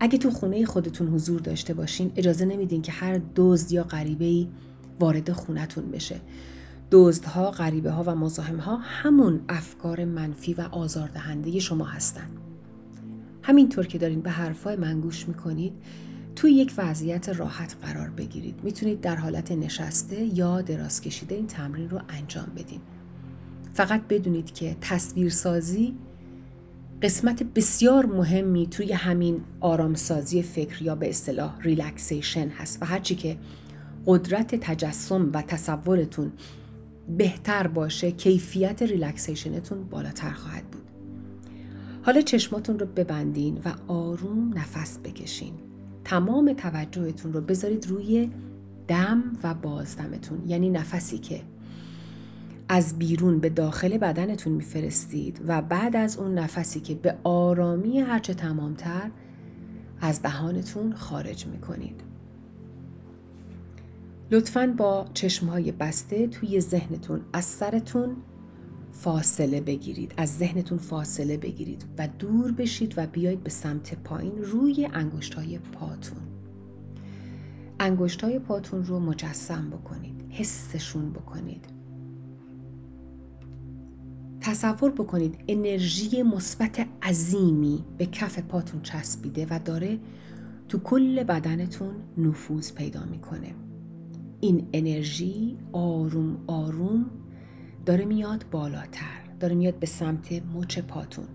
اگه 0.00 0.18
تو 0.18 0.30
خونه 0.30 0.64
خودتون 0.64 1.08
حضور 1.08 1.40
داشته 1.40 1.74
باشین 1.74 2.12
اجازه 2.16 2.44
نمیدین 2.44 2.82
که 2.82 2.92
هر 2.92 3.20
دزد 3.36 3.72
یا 3.72 3.82
غریبه‌ای 3.82 4.48
وارد 5.00 5.32
خونتون 5.32 5.90
بشه 5.90 6.20
دزدها، 6.90 7.50
غریبه 7.50 7.90
ها 7.90 8.02
و 8.06 8.14
مزاحم 8.14 8.56
ها 8.56 8.76
همون 8.76 9.40
افکار 9.48 10.04
منفی 10.04 10.54
و 10.54 10.60
آزاردهنده 10.60 11.58
شما 11.58 11.84
هستند. 11.84 12.30
همینطور 13.42 13.86
که 13.86 13.98
دارین 13.98 14.20
به 14.20 14.30
حرفای 14.30 14.76
من 14.76 15.00
گوش 15.00 15.28
می‌کنید 15.28 15.72
توی 16.36 16.52
یک 16.52 16.72
وضعیت 16.78 17.28
راحت 17.28 17.76
قرار 17.82 18.10
بگیرید. 18.10 18.60
می‌تونید 18.62 19.00
در 19.00 19.16
حالت 19.16 19.52
نشسته 19.52 20.38
یا 20.38 20.62
دراز 20.62 21.00
کشیده 21.00 21.34
این 21.34 21.46
تمرین 21.46 21.90
رو 21.90 22.00
انجام 22.08 22.46
بدین. 22.56 22.80
فقط 23.74 24.02
بدونید 24.08 24.54
که 24.54 24.76
تصویرسازی 24.80 25.94
قسمت 27.02 27.42
بسیار 27.42 28.06
مهمی 28.06 28.66
توی 28.66 28.92
همین 28.92 29.40
آرامسازی 29.60 30.42
فکر 30.42 30.82
یا 30.82 30.94
به 30.94 31.08
اصطلاح 31.08 31.60
ریلکسیشن 31.60 32.48
هست 32.48 32.82
و 32.82 32.86
هرچی 32.86 33.14
که 33.14 33.36
قدرت 34.08 34.54
تجسم 34.54 35.30
و 35.34 35.42
تصورتون 35.42 36.32
بهتر 37.16 37.66
باشه 37.66 38.10
کیفیت 38.10 38.82
ریلکسیشنتون 38.82 39.84
بالاتر 39.84 40.30
خواهد 40.30 40.64
بود. 40.64 40.82
حالا 42.02 42.20
چشماتون 42.20 42.78
رو 42.78 42.86
ببندین 42.86 43.58
و 43.64 43.92
آروم 43.92 44.58
نفس 44.58 44.98
بکشین. 44.98 45.52
تمام 46.04 46.52
توجهتون 46.52 47.32
رو 47.32 47.40
بذارید 47.40 47.86
روی 47.86 48.30
دم 48.88 49.22
و 49.42 49.54
بازدمتون 49.54 50.42
یعنی 50.46 50.70
نفسی 50.70 51.18
که 51.18 51.42
از 52.68 52.98
بیرون 52.98 53.38
به 53.40 53.48
داخل 53.48 53.98
بدنتون 53.98 54.52
میفرستید 54.52 55.40
و 55.46 55.62
بعد 55.62 55.96
از 55.96 56.16
اون 56.16 56.38
نفسی 56.38 56.80
که 56.80 56.94
به 56.94 57.16
آرامی 57.24 58.00
هرچه 58.00 58.34
تمامتر 58.34 59.10
از 60.00 60.22
دهانتون 60.22 60.92
خارج 60.92 61.46
می‌کنید. 61.46 62.02
لطفا 64.30 64.74
با 64.76 65.06
چشمهای 65.14 65.72
بسته 65.72 66.26
توی 66.26 66.60
ذهنتون 66.60 67.20
از 67.32 67.44
سرتون 67.44 68.16
فاصله 68.92 69.60
بگیرید. 69.60 70.14
از 70.16 70.36
ذهنتون 70.36 70.78
فاصله 70.78 71.36
بگیرید 71.36 71.84
و 71.98 72.08
دور 72.18 72.52
بشید 72.52 72.94
و 72.96 73.06
بیایید 73.06 73.42
به 73.44 73.50
سمت 73.50 73.94
پایین 73.94 74.42
روی 74.42 74.88
انگشت 74.92 75.34
های 75.34 75.58
پاتون. 75.58 76.18
انگشت 77.80 78.24
های 78.24 78.38
پاتون 78.38 78.84
رو 78.84 79.00
مجسم 79.00 79.70
بکنید 79.70 80.24
حسشون 80.30 81.10
بکنید. 81.10 81.64
تصور 84.40 84.90
بکنید 84.90 85.38
انرژی 85.48 86.22
مثبت 86.22 86.86
عظیمی 87.02 87.84
به 87.98 88.06
کف 88.06 88.38
پاتون 88.38 88.82
چسبیده 88.82 89.46
و 89.50 89.60
داره 89.64 89.98
تو 90.68 90.78
کل 90.78 91.22
بدنتون 91.22 91.94
نفوذ 92.18 92.72
پیدا 92.72 93.04
می‌کنه. 93.04 93.67
این 94.40 94.68
انرژی 94.72 95.56
آروم 95.72 96.36
آروم 96.46 97.06
داره 97.86 98.04
میاد 98.04 98.44
بالاتر 98.50 99.20
داره 99.40 99.54
میاد 99.54 99.74
به 99.74 99.86
سمت 99.86 100.42
مچ 100.54 100.78
پاتون. 100.78 101.28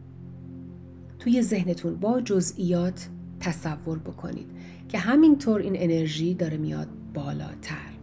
توی 1.19 1.41
ذهنتون 1.41 1.95
با 1.95 2.21
جزئیات 2.21 3.09
تصور 3.39 3.99
بکنید 3.99 4.47
که 4.89 4.97
همینطور 4.99 5.61
این 5.61 5.73
انرژی 5.75 6.33
داره 6.33 6.57
میاد 6.57 6.87
بالاتر. 7.13 7.93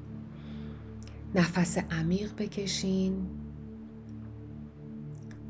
نفس 1.35 1.79
عمیق 1.79 2.31
بکشین 2.39 3.27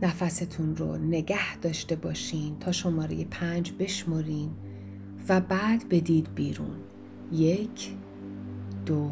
نفستون 0.02 0.76
رو 0.76 0.96
نگه 0.96 1.56
داشته 1.56 1.96
باشین 1.96 2.58
تا 2.58 2.72
شماره 2.72 3.24
پنج 3.24 3.72
بشمرین 3.78 4.50
و 5.28 5.40
بعد 5.40 5.88
بدید 5.88 6.34
بیرون. 6.34 6.76
یک 7.32 7.92
دو 8.86 9.10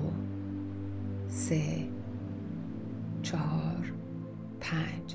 سه 1.29 1.89
چهار 3.23 3.93
پنج. 4.61 5.15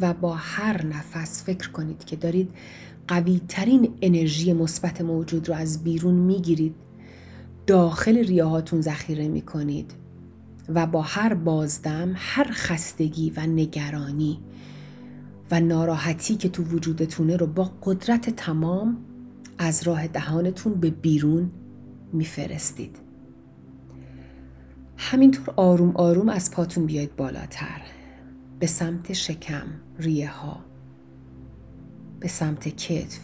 و 0.00 0.14
با 0.14 0.34
هر 0.34 0.86
نفس 0.86 1.44
فکر 1.44 1.70
کنید 1.70 2.04
که 2.04 2.16
دارید 2.16 2.50
قوی 3.08 3.40
ترین 3.48 3.94
انرژی 4.02 4.52
مثبت 4.52 5.00
موجود 5.00 5.48
رو 5.48 5.54
از 5.54 5.84
بیرون 5.84 6.14
می‌گیرید 6.14 6.74
داخل 7.66 8.16
ریاهاتون 8.16 8.80
ذخیره 8.80 9.28
می 9.28 9.42
کنید 9.42 9.92
و 10.68 10.86
با 10.86 11.02
هر 11.02 11.34
بازدم 11.34 12.12
هر 12.16 12.46
خستگی 12.50 13.32
و 13.36 13.40
نگرانی 13.40 14.38
و 15.50 15.60
ناراحتی 15.60 16.36
که 16.36 16.48
تو 16.48 16.62
وجودتونه 16.62 17.36
رو 17.36 17.46
با 17.46 17.70
قدرت 17.82 18.30
تمام 18.30 18.96
از 19.62 19.82
راه 19.82 20.06
دهانتون 20.06 20.74
به 20.74 20.90
بیرون 20.90 21.50
میفرستید. 22.12 22.96
همینطور 24.96 25.54
آروم 25.56 25.96
آروم 25.96 26.28
از 26.28 26.50
پاتون 26.50 26.86
بیاید 26.86 27.16
بالاتر. 27.16 27.80
به 28.58 28.66
سمت 28.66 29.12
شکم 29.12 29.66
ریه 29.98 30.30
ها 30.30 30.60
به 32.20 32.28
سمت 32.28 32.68
کتف. 32.68 33.20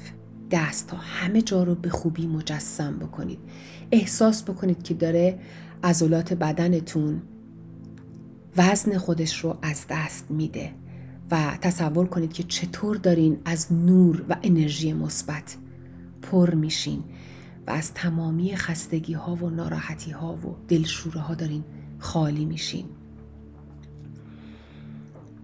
دست 0.51 0.90
ها 0.90 0.99
همه 0.99 1.42
جا 1.42 1.62
رو 1.62 1.75
به 1.75 1.88
خوبی 1.88 2.27
مجسم 2.27 2.99
بکنید. 2.99 3.38
احساس 3.92 4.42
بکنید 4.42 4.83
که 4.83 4.94
داره 4.94 5.38
عضلات 5.85 6.33
بدنتون 6.33 7.22
وزن 8.57 8.99
خودش 8.99 9.44
رو 9.44 9.59
از 9.62 9.85
دست 9.90 10.31
میده 10.31 10.72
و 11.31 11.59
تصور 11.61 12.07
کنید 12.07 12.33
که 12.33 12.42
چطور 12.42 12.96
دارین 12.96 13.38
از 13.44 13.72
نور 13.72 14.25
و 14.29 14.37
انرژی 14.42 14.92
مثبت 14.92 15.57
پر 16.22 16.55
میشین 16.55 17.05
و 17.66 17.70
از 17.70 17.94
تمامی 17.94 18.57
خستگی 18.57 19.12
ها 19.12 19.35
و 19.35 19.50
ناراحتی 19.50 20.11
ها 20.11 20.35
و 20.35 20.57
دلشوره 20.68 21.20
ها 21.20 21.35
دارین 21.35 21.64
خالی 21.98 22.44
میشین. 22.44 22.85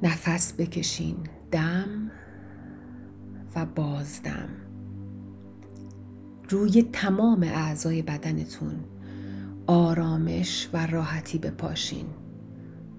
نفس 0.03 0.53
بکشین 0.53 1.17
دم 1.51 2.11
و 3.57 3.67
بازدم. 3.67 4.49
روی 6.49 6.83
تمام 6.83 7.43
اعضای 7.43 8.03
بدنتون 8.03 8.75
آرامش 9.67 10.69
و 10.73 10.87
راحتی 10.87 11.39
بپاشین 11.39 12.07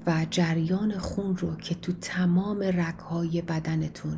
و 0.07 0.25
جریان 0.29 0.97
خون 0.97 1.37
رو 1.37 1.55
که 1.55 1.75
تو 1.75 1.91
تمام 1.91 2.59
رگهای 2.63 3.41
بدنتون 3.41 4.17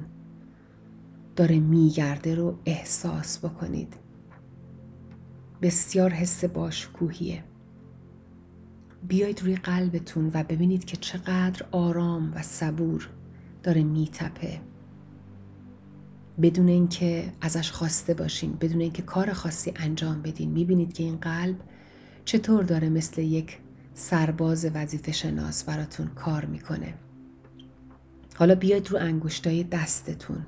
داره 1.35 1.59
میگرده 1.59 2.35
رو 2.35 2.57
احساس 2.65 3.39
بکنید. 3.45 3.93
بسیار 5.61 6.09
حس 6.09 6.45
باشکوهیه. 6.45 7.43
بیایید 9.07 9.41
روی 9.41 9.55
قلبتون 9.55 10.31
و 10.33 10.43
ببینید 10.43 10.85
که 10.85 10.97
چقدر 10.97 11.65
آرام 11.71 12.33
و 12.35 12.41
صبور 12.41 13.09
داره 13.63 13.83
میتپه. 13.83 14.61
بدون 16.41 16.67
اینکه 16.67 17.33
ازش 17.41 17.71
خواسته 17.71 18.13
باشین 18.13 18.53
بدون 18.53 18.81
اینکه 18.81 19.01
کار 19.01 19.33
خاصی 19.33 19.73
انجام 19.75 20.21
بدین 20.21 20.51
می‌بینید 20.51 20.93
که 20.93 21.03
این 21.03 21.17
قلب 21.17 21.55
چطور 22.25 22.63
داره 22.63 22.89
مثل 22.89 23.21
یک 23.21 23.57
سرباز 23.93 24.65
وظیفه 24.73 25.11
شناس 25.11 25.63
براتون 25.63 26.07
کار 26.07 26.45
می‌کنه. 26.45 26.93
حالا 28.35 28.55
بیاید 28.55 28.91
رو 28.91 28.97
انگشتای 28.97 29.63
دستتون. 29.63 30.45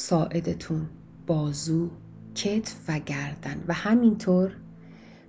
ساعدتون 0.00 0.88
بازو 1.26 1.90
کتف 2.34 2.74
و 2.88 2.98
گردن. 2.98 3.64
و 3.68 3.72
همینطور 3.74 4.56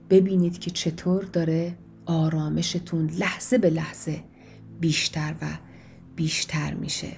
ببینید 0.10 0.60
که 0.60 0.72
چطور 0.72 1.24
داره 1.24 1.78
آرامشتون 2.06 3.08
لحظه 3.08 3.58
به 3.58 3.70
لحظه 3.70 4.24
بیشتر 4.80 5.36
و 5.42 5.46
بیشتر 6.16 6.74
میشه. 6.74 7.18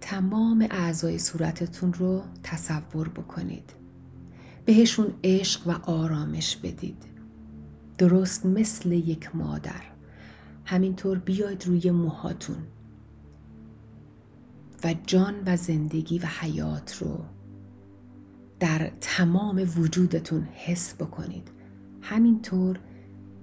تمام 0.00 0.66
اعضای 0.70 1.18
صورتتون 1.18 1.92
رو 1.92 2.22
تصور 2.42 3.08
بکنید. 3.08 3.72
بهشون 4.64 5.14
عشق 5.24 5.68
و 5.68 5.70
آرامش 5.70 6.56
بدید. 6.56 7.04
درست 7.98 8.46
مثل 8.46 8.92
یک 8.92 9.36
مادر. 9.36 9.82
همینطور 10.64 11.18
بیاید 11.18 11.66
روی 11.66 11.90
موهاتون. 11.90 12.75
جان 14.94 15.34
و 15.46 15.56
زندگی 15.56 16.18
و 16.18 16.26
حیات 16.40 16.96
رو 17.02 17.24
در 18.60 18.92
تمام 19.00 19.66
وجودتون 19.76 20.48
حس 20.54 20.94
بکنید. 20.94 21.50
همینطور 22.02 22.78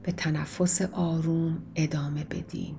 به 0.03 0.11
تنفس 0.11 0.81
آروم 0.81 1.63
ادامه 1.75 2.23
بدین. 2.23 2.75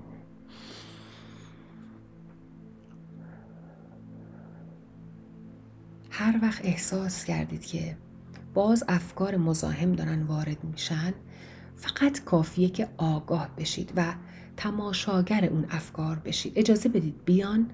هر 6.09 6.39
وقت 6.41 6.65
احساس 6.65 7.23
کردید 7.23 7.65
که 7.65 7.97
باز 8.53 8.83
افکار 8.87 9.37
مزاحم 9.37 9.91
دارن 9.91 10.23
وارد 10.23 10.63
میشن 10.63 11.13
فقط 11.75 12.23
کافیه 12.23 12.69
که 12.69 12.87
آگاه 12.97 13.49
بشید 13.57 13.93
و 13.95 14.13
تماشاگر 14.57 15.45
اون 15.45 15.65
افکار 15.69 16.19
بشید. 16.19 16.53
اجازه 16.55 16.89
بدید 16.89 17.25
بیان 17.25 17.71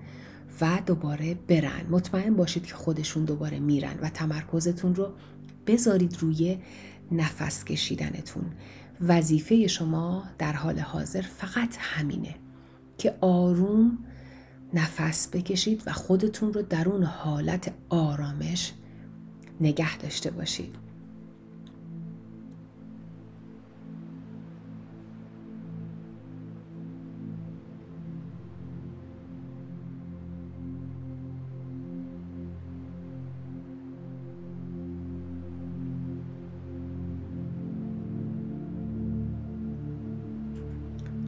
و 0.61 0.81
دوباره 0.85 1.33
برن. 1.33 1.85
مطمئن 1.89 2.35
باشید 2.35 2.65
که 2.65 2.75
خودشون 2.75 3.25
دوباره 3.25 3.59
میرن 3.59 3.99
و 4.01 4.09
تمرکزتون 4.09 4.95
رو 4.95 5.13
بذارید 5.67 6.17
روی 6.19 6.59
نفس 7.11 7.63
کشیدنتون. 7.63 8.43
وظیفه 9.01 9.67
شما 9.67 10.23
در 10.37 10.53
حال 10.53 10.79
حاضر 10.79 11.21
فقط 11.21 11.75
همینه 11.79 12.35
که 12.97 13.15
آروم 13.21 13.97
نفس 14.73 15.27
بکشید 15.27 15.83
و 15.85 15.93
خودتون 15.93 16.53
رو 16.53 16.61
در 16.61 16.89
اون 16.89 17.03
حالت 17.03 17.73
آرامش 17.89 18.73
نگه 19.61 19.97
داشته 19.97 20.31
باشید. 20.31 20.90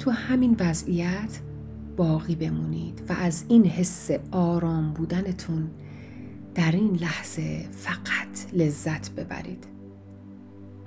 تو 0.04 0.12
همین 0.12 0.56
وضعیت 0.60 1.40
باقی 1.98 2.36
بمونید 2.36 3.02
و 3.10 3.14
از 3.14 3.46
این 3.48 3.66
حس 3.66 4.12
آرام 4.32 4.94
بودنتون 4.94 5.72
در 6.56 6.72
این 6.72 6.96
لحظه 6.96 7.66
فقط 7.72 8.54
لذت 8.54 9.12
ببرید. 9.12 9.68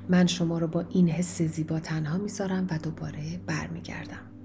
من 0.09 0.27
شما 0.27 0.59
رو 0.59 0.67
با 0.67 0.85
این 0.91 1.09
حس 1.09 1.43
زیبا 1.43 1.81
تنها 1.81 2.19
می‌ذارم 2.19 2.67
و 2.71 2.79
دوباره 2.79 3.41
برمیگردم. 3.47 4.36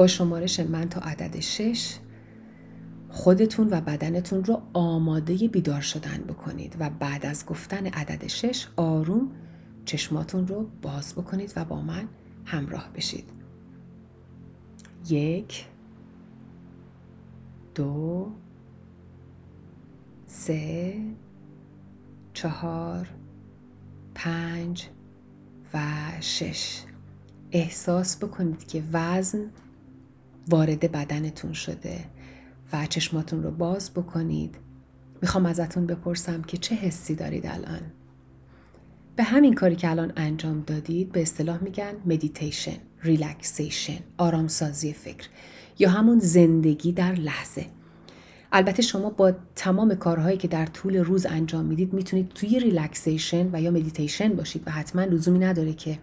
با 0.00 0.06
شمارش 0.06 0.60
من 0.60 0.88
تا 0.88 1.00
عدد 1.00 1.40
شش 1.40 1.96
خودتون 3.08 3.68
و 3.70 3.80
بدنتون 3.80 4.44
رو 4.44 4.62
آماده 4.72 5.48
بیدار 5.48 5.80
شدن 5.80 6.18
بکنید 6.28 6.76
و 6.78 6.90
بعد 6.90 7.26
از 7.26 7.46
گفتن 7.46 7.86
عدد 7.86 8.26
شش 8.26 8.66
آروم 8.76 9.30
چشماتون 9.84 10.48
رو 10.48 10.70
باز 10.82 11.14
بکنید 11.14 11.52
و 11.56 11.64
با 11.64 11.80
من 11.80 12.08
همراه 12.44 12.90
بشید. 12.94 13.24
یک 15.08 15.66
دو 17.74 18.32
سه 20.26 20.94
چهار 22.32 23.08
پنج 24.14 24.88
و 25.74 25.80
شش. 26.20 26.82
احساس 27.52 28.16
بکنید 28.16 28.66
که 28.66 28.82
وزن 28.92 29.50
وارد 30.50 30.92
بدنتون 30.92 31.52
شده 31.52 32.04
و 32.72 32.86
چشماتون 32.86 33.42
رو 33.42 33.50
باز 33.50 33.90
بکنید. 33.90 34.56
می‌خوام 35.22 35.46
ازتون 35.46 35.86
بپرسم 35.86 36.42
که 36.42 36.56
چه 36.56 36.74
حسی 36.74 37.14
دارید 37.14 37.46
الان. 37.46 37.80
به 39.16 39.22
همین 39.22 39.54
کاری 39.54 39.76
که 39.76 39.90
الان 39.90 40.12
انجام 40.16 40.64
دادید 40.66 41.12
به 41.12 41.22
اصطلاح 41.22 41.62
میگن 41.62 41.92
meditation 42.06 42.76
relaxation 43.02 43.98
آرامسازی 44.18 44.92
فکر 44.92 45.28
یا 45.78 45.90
همون 45.90 46.18
زندگی 46.18 46.92
در 46.92 47.12
لحظه. 47.12 47.66
البته 48.52 48.82
شما 48.82 49.10
با 49.10 49.32
تمام 49.56 49.94
کارهایی 49.94 50.36
که 50.36 50.48
در 50.48 50.66
طول 50.66 50.96
روز 50.96 51.26
انجام 51.26 51.64
می‌دید 51.64 51.92
می‌تونید 51.92 52.28
توی 52.28 52.60
relaxation 52.60 53.50
و 53.52 53.62
یا 53.62 53.70
مدیتیشن 53.70 54.36
باشید 54.36 54.62
و 54.66 54.70
حتما 54.70 55.04
لزومی 55.04 55.38
نداره 55.38 55.72
که 55.72 55.98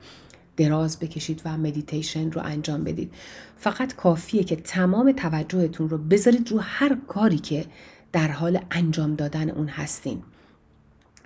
دراز 0.57 0.99
بکشید 0.99 1.41
و 1.45 1.57
مدیتیشن 1.57 2.31
رو 2.31 2.41
انجام 2.41 2.83
بدید. 2.83 3.13
فقط 3.57 3.95
کافیه 3.95 4.43
که 4.43 4.55
تمام 4.55 5.11
توجهتون 5.11 5.89
رو 5.89 5.97
بذارید 5.97 6.51
رو 6.51 6.59
هر 6.59 6.97
کاری 7.07 7.37
که 7.37 7.65
در 8.11 8.27
حال 8.27 8.59
انجام 8.71 9.15
دادن 9.15 9.49
اون 9.49 9.67
هستین. 9.67 10.23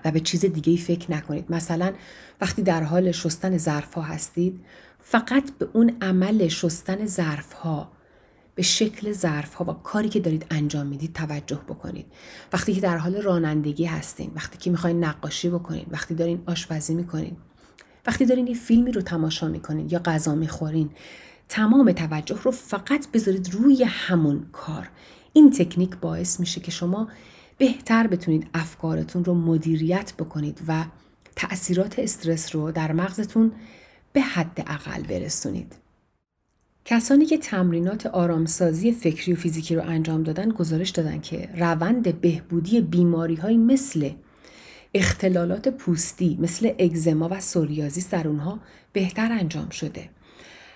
و 0.06 0.12
به 0.12 0.20
چیز 0.20 0.46
دیگه 0.46 0.72
ای 0.72 0.78
فکر 0.78 1.12
نکنید. 1.12 1.52
مثلا 1.52 1.94
وقتی 2.42 2.62
در 2.62 2.84
حال 2.84 3.12
شستن 3.12 3.58
ظرف 3.58 3.94
ها 3.94 4.02
هستید 4.02 4.66
فقط 5.00 5.52
به 5.58 5.68
اون 5.74 5.98
عمل 6.02 6.48
شستن 6.48 7.06
ظرف 7.06 7.54
ها 7.54 7.92
به 8.56 8.62
شکل 8.62 9.12
ظرف 9.12 9.54
ها 9.54 9.66
و 9.66 9.74
کاری 9.74 10.10
که 10.10 10.20
دارید 10.20 10.46
انجام 10.50 10.88
می‌دید 10.88 11.14
توجه 11.14 11.60
بکنید. 11.68 12.06
وقتی 12.54 12.74
که 12.74 12.82
در 12.82 12.98
حال 12.98 13.22
رانندگی 13.22 13.86
هستین 13.86 14.32
وقتی 14.36 14.58
که 14.58 14.70
می‌خواین 14.70 15.04
نقاشی 15.04 15.50
بکنید 15.50 15.88
وقتی 15.92 16.16
دارین 16.16 16.44
آشپزی 16.46 16.96
می‌کنید 16.96 17.38
وقتی 18.08 18.26
دارین 18.26 18.48
یه 18.48 18.54
فیلمی 18.54 18.92
رو 18.92 19.02
تماشا 19.02 19.48
می‌کنین 19.48 19.90
یا 19.90 20.00
غذا 20.00 20.36
می‌خورین 20.36 20.90
تمام 21.50 21.92
توجه 21.92 22.40
رو 22.44 22.52
فقط 22.52 23.12
بذارید 23.12 23.54
روی 23.54 23.84
همون 23.84 24.46
کار 24.52 24.90
این 25.34 25.52
تکنیک 25.52 25.96
باعث 25.96 26.40
میشه 26.40 26.62
که 26.62 26.72
شما 26.72 27.08
بهتر 27.58 28.08
بتونید 28.08 28.48
افکارتون 28.54 29.26
رو 29.26 29.34
مدیریت 29.34 30.14
بکنید 30.20 30.62
و 30.68 30.86
تأثیرات 31.36 32.00
استرس 32.00 32.56
رو 32.56 32.72
در 32.72 32.92
مغزتون 32.92 33.52
به 34.14 34.22
حد 34.22 34.64
اقل 34.68 35.04
برسونید. 35.04 35.76
کسانی 36.86 37.26
که 37.26 37.38
تمرینات 37.38 38.06
آرامسازی 38.06 38.92
فکری 38.92 39.34
و 39.34 39.36
فیزیکی 39.36 39.76
رو 39.76 39.82
انجام 39.86 40.24
دادن 40.24 40.50
گزارش 40.50 40.90
دادن 40.90 41.22
که 41.22 41.50
روند 41.58 42.22
بهبودی 42.22 42.82
بیماری 42.82 43.36
های 43.36 43.58
مثل 43.58 44.10
اختلالات 44.94 45.70
پوستی 45.70 46.38
مثل 46.42 46.72
اگزما 46.80 47.28
و 47.32 47.40
سوریازیس 47.40 48.10
در 48.10 48.28
اونها 48.28 48.60
بهتر 48.94 49.32
انجام 49.32 49.70
شده. 49.70 50.10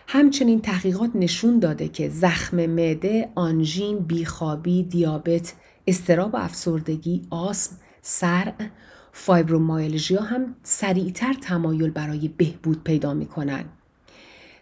همچنین 0.08 0.62
تحقیقات 0.62 1.10
نشون 1.16 1.60
داده 1.60 1.88
که 1.88 2.10
زخم 2.10 2.66
معده، 2.66 3.30
آنژین، 3.36 4.00
بیخوابی، 4.00 4.84
دیابت، 4.84 5.54
استراب 5.88 6.34
و 6.34 6.38
افسردگی، 6.38 7.22
آسم، 7.30 7.76
سرع، 8.02 8.54
فایبرومایلژیا 9.12 10.22
هم 10.22 10.56
سریعتر 10.64 11.34
تمایل 11.34 11.90
برای 11.90 12.28
بهبود 12.28 12.84
پیدا 12.84 13.14
می‌کنن. 13.14 13.66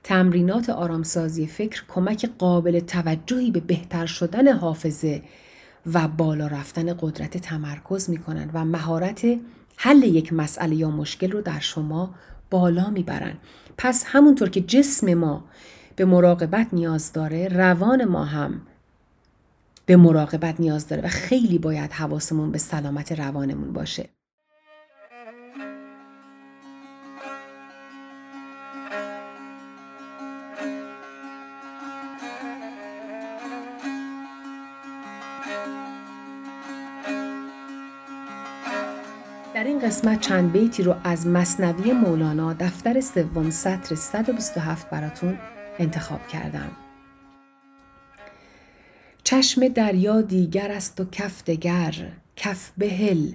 تمرینات 0.04 0.70
آرامسازی 0.70 1.48
فکر 1.48 1.84
کمک 1.88 2.30
قابل 2.38 2.80
توجهی 2.80 3.52
به 3.52 3.60
بهتر 3.60 4.06
شدن 4.06 4.48
حافظه 4.48 5.22
و 5.93 6.08
بالا 6.08 6.48
رفتن 6.48 6.93
قدرت 7.00 7.38
تمرکز 7.38 8.10
می‌کنن 8.10 8.50
و 8.54 8.65
مهارت 8.65 9.39
حل 9.78 10.04
یک 10.04 10.34
مسئله 10.34 10.76
یا 10.76 10.89
مشکل 10.89 11.32
رو 11.32 11.41
در 11.41 11.60
شما 11.60 12.15
بالا 12.50 12.89
می‌برن 12.89 13.38
پس 13.78 14.04
همونطور 14.08 14.50
که 14.50 14.62
جسم 14.62 15.13
ما 15.13 15.46
به 15.96 16.06
مراقبت 16.06 16.67
نیاز 16.74 17.13
داره 17.13 17.48
روان 17.48 18.06
ما 18.06 18.26
هم 18.26 18.62
به 19.86 19.98
مراقبت 19.98 20.60
نیاز 20.60 20.88
داره 20.88 21.02
و 21.02 21.08
خیلی 21.08 21.58
باید 21.58 21.91
حواسمون 21.91 22.52
به 22.52 22.58
سلامت 22.58 23.12
روانمون 23.12 23.74
باشه. 23.74 24.10
قسمت 39.84 40.22
چند 40.22 40.52
بیتی 40.52 40.84
رو 40.84 40.96
از 41.04 41.28
مصنوی 41.28 41.91
مولانا 41.91 42.54
دفتر 42.54 43.02
سوم 43.02 43.50
سطر 43.50 43.96
127 43.96 44.89
براتون 44.89 45.38
انتخاب 45.80 46.28
کردم. 46.28 46.72
چشم 49.24 49.67
دریا 49.67 50.22
دیگر 50.22 50.72
است 50.72 51.02
و 51.02 51.06
کف 51.06 51.43
دگر 51.43 52.12
کف 52.36 52.72
بهل 52.78 53.32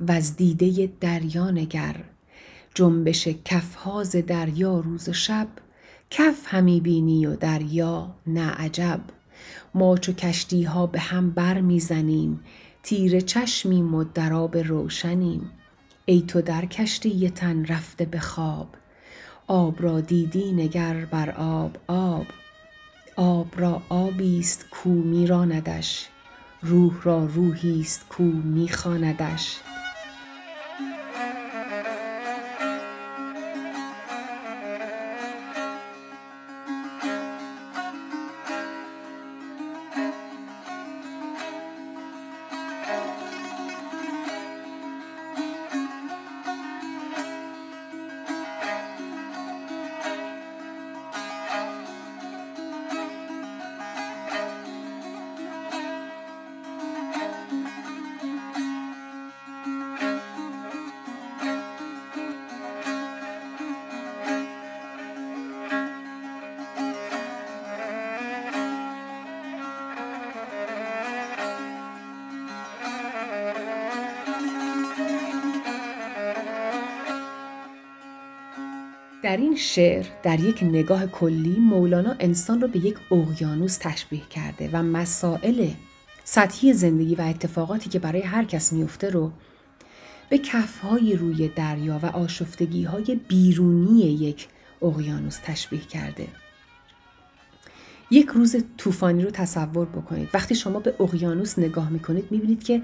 و 0.00 0.12
از 0.12 0.36
دیده 0.36 0.92
دریا 1.00 1.50
نگر. 1.50 1.96
جنبش 2.74 3.28
کفهاز 3.44 4.10
دریا 4.10 4.80
روز 4.80 5.08
و 5.08 5.12
شب 5.12 5.48
کف 6.10 6.44
همی 6.46 6.80
بینی 6.80 7.26
و 7.26 7.36
دریا 7.36 8.14
نه 8.26 8.50
عجب. 8.50 9.00
ما 9.74 9.96
چو 9.96 10.12
کشتی 10.12 10.62
ها 10.62 10.86
به 10.86 11.00
هم 11.00 11.30
بر 11.30 11.60
می‌زنیم 11.60 12.40
تیر 12.82 13.20
چشمیم 13.20 13.94
و 13.94 14.04
دراب 14.04 14.56
روشنیم. 14.56 15.50
ای 16.06 16.22
تو 16.22 16.42
در 16.42 16.64
کشتی 16.64 17.30
تن 17.30 17.64
رفته 17.64 18.04
به 18.04 18.20
خواب. 18.20 18.68
آب 19.46 19.82
را 19.82 20.00
دیدی 20.00 20.52
نگر 20.52 21.04
بر 21.04 21.30
آب 21.30 21.76
آب. 21.86 22.26
آب 23.16 23.60
را 23.60 23.82
آبی 23.88 24.38
است 24.38 24.66
کو 24.70 24.90
میراندش. 24.90 26.08
روح 26.62 27.02
را 27.02 27.24
روحی 27.24 27.80
است 27.80 28.08
کو 28.08 28.22
میخواندش. 28.22 29.56
در 79.32 79.38
این 79.38 79.56
شعر 79.56 80.06
در 80.22 80.40
یک 80.40 80.62
نگاه 80.62 81.06
کلی 81.06 81.56
مولانا 81.60 82.16
انسان 82.20 82.60
رو 82.60 82.68
به 82.68 82.78
یک 82.78 82.96
اقیانوس 83.12 83.76
تشبیه 83.76 84.22
کرده 84.30 84.70
و 84.72 84.82
مسائل 84.82 85.70
سطحی 86.24 86.72
زندگی 86.72 87.14
و 87.14 87.20
اتفاقاتی 87.20 87.90
که 87.90 87.98
برای 87.98 88.22
هر 88.22 88.44
کس 88.44 88.72
میفته 88.72 89.10
رو 89.10 89.32
به 90.28 90.38
کفهای 90.38 91.16
روی 91.16 91.48
دریا 91.48 92.00
و 92.02 92.06
آشفتگی 92.06 92.84
های 92.84 93.20
بیرونی 93.28 94.00
یک 94.00 94.48
اقیانوس 94.82 95.38
تشبیه 95.44 95.80
کرده. 95.80 96.28
یک 98.10 98.26
روز 98.26 98.56
طوفانی 98.78 99.22
رو 99.22 99.30
تصور 99.30 99.86
بکنید. 99.86 100.28
وقتی 100.34 100.54
شما 100.54 100.80
به 100.80 100.94
اقیانوس 101.00 101.58
نگاه 101.58 101.90
می‌کنید 101.90 102.24
می‌بینید 102.30 102.64
که 102.64 102.82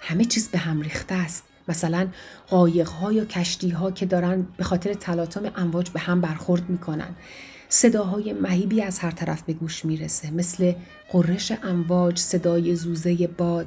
همه 0.00 0.24
چیز 0.24 0.48
به 0.48 0.58
هم 0.58 0.80
ریخته 0.80 1.14
است. 1.14 1.44
مثلا 1.68 2.08
قایق 2.48 2.88
ها 2.88 3.12
یا 3.12 3.24
کشتی 3.24 3.68
ها 3.68 3.90
که 3.90 4.06
دارن 4.06 4.46
به 4.56 4.64
خاطر 4.64 4.94
تلاطم 4.94 5.52
امواج 5.56 5.90
به 5.90 6.00
هم 6.00 6.20
برخورد 6.20 6.70
می‌کنن. 6.70 7.14
صداهای 7.68 8.32
مهیبی 8.32 8.82
از 8.82 8.98
هر 8.98 9.10
طرف 9.10 9.42
به 9.42 9.52
گوش 9.52 9.84
می‌رسه 9.84 10.30
مثل 10.30 10.72
قررش 11.10 11.52
امواج 11.62 12.18
صدای 12.18 12.74
زوزه 12.74 13.26
باد 13.26 13.66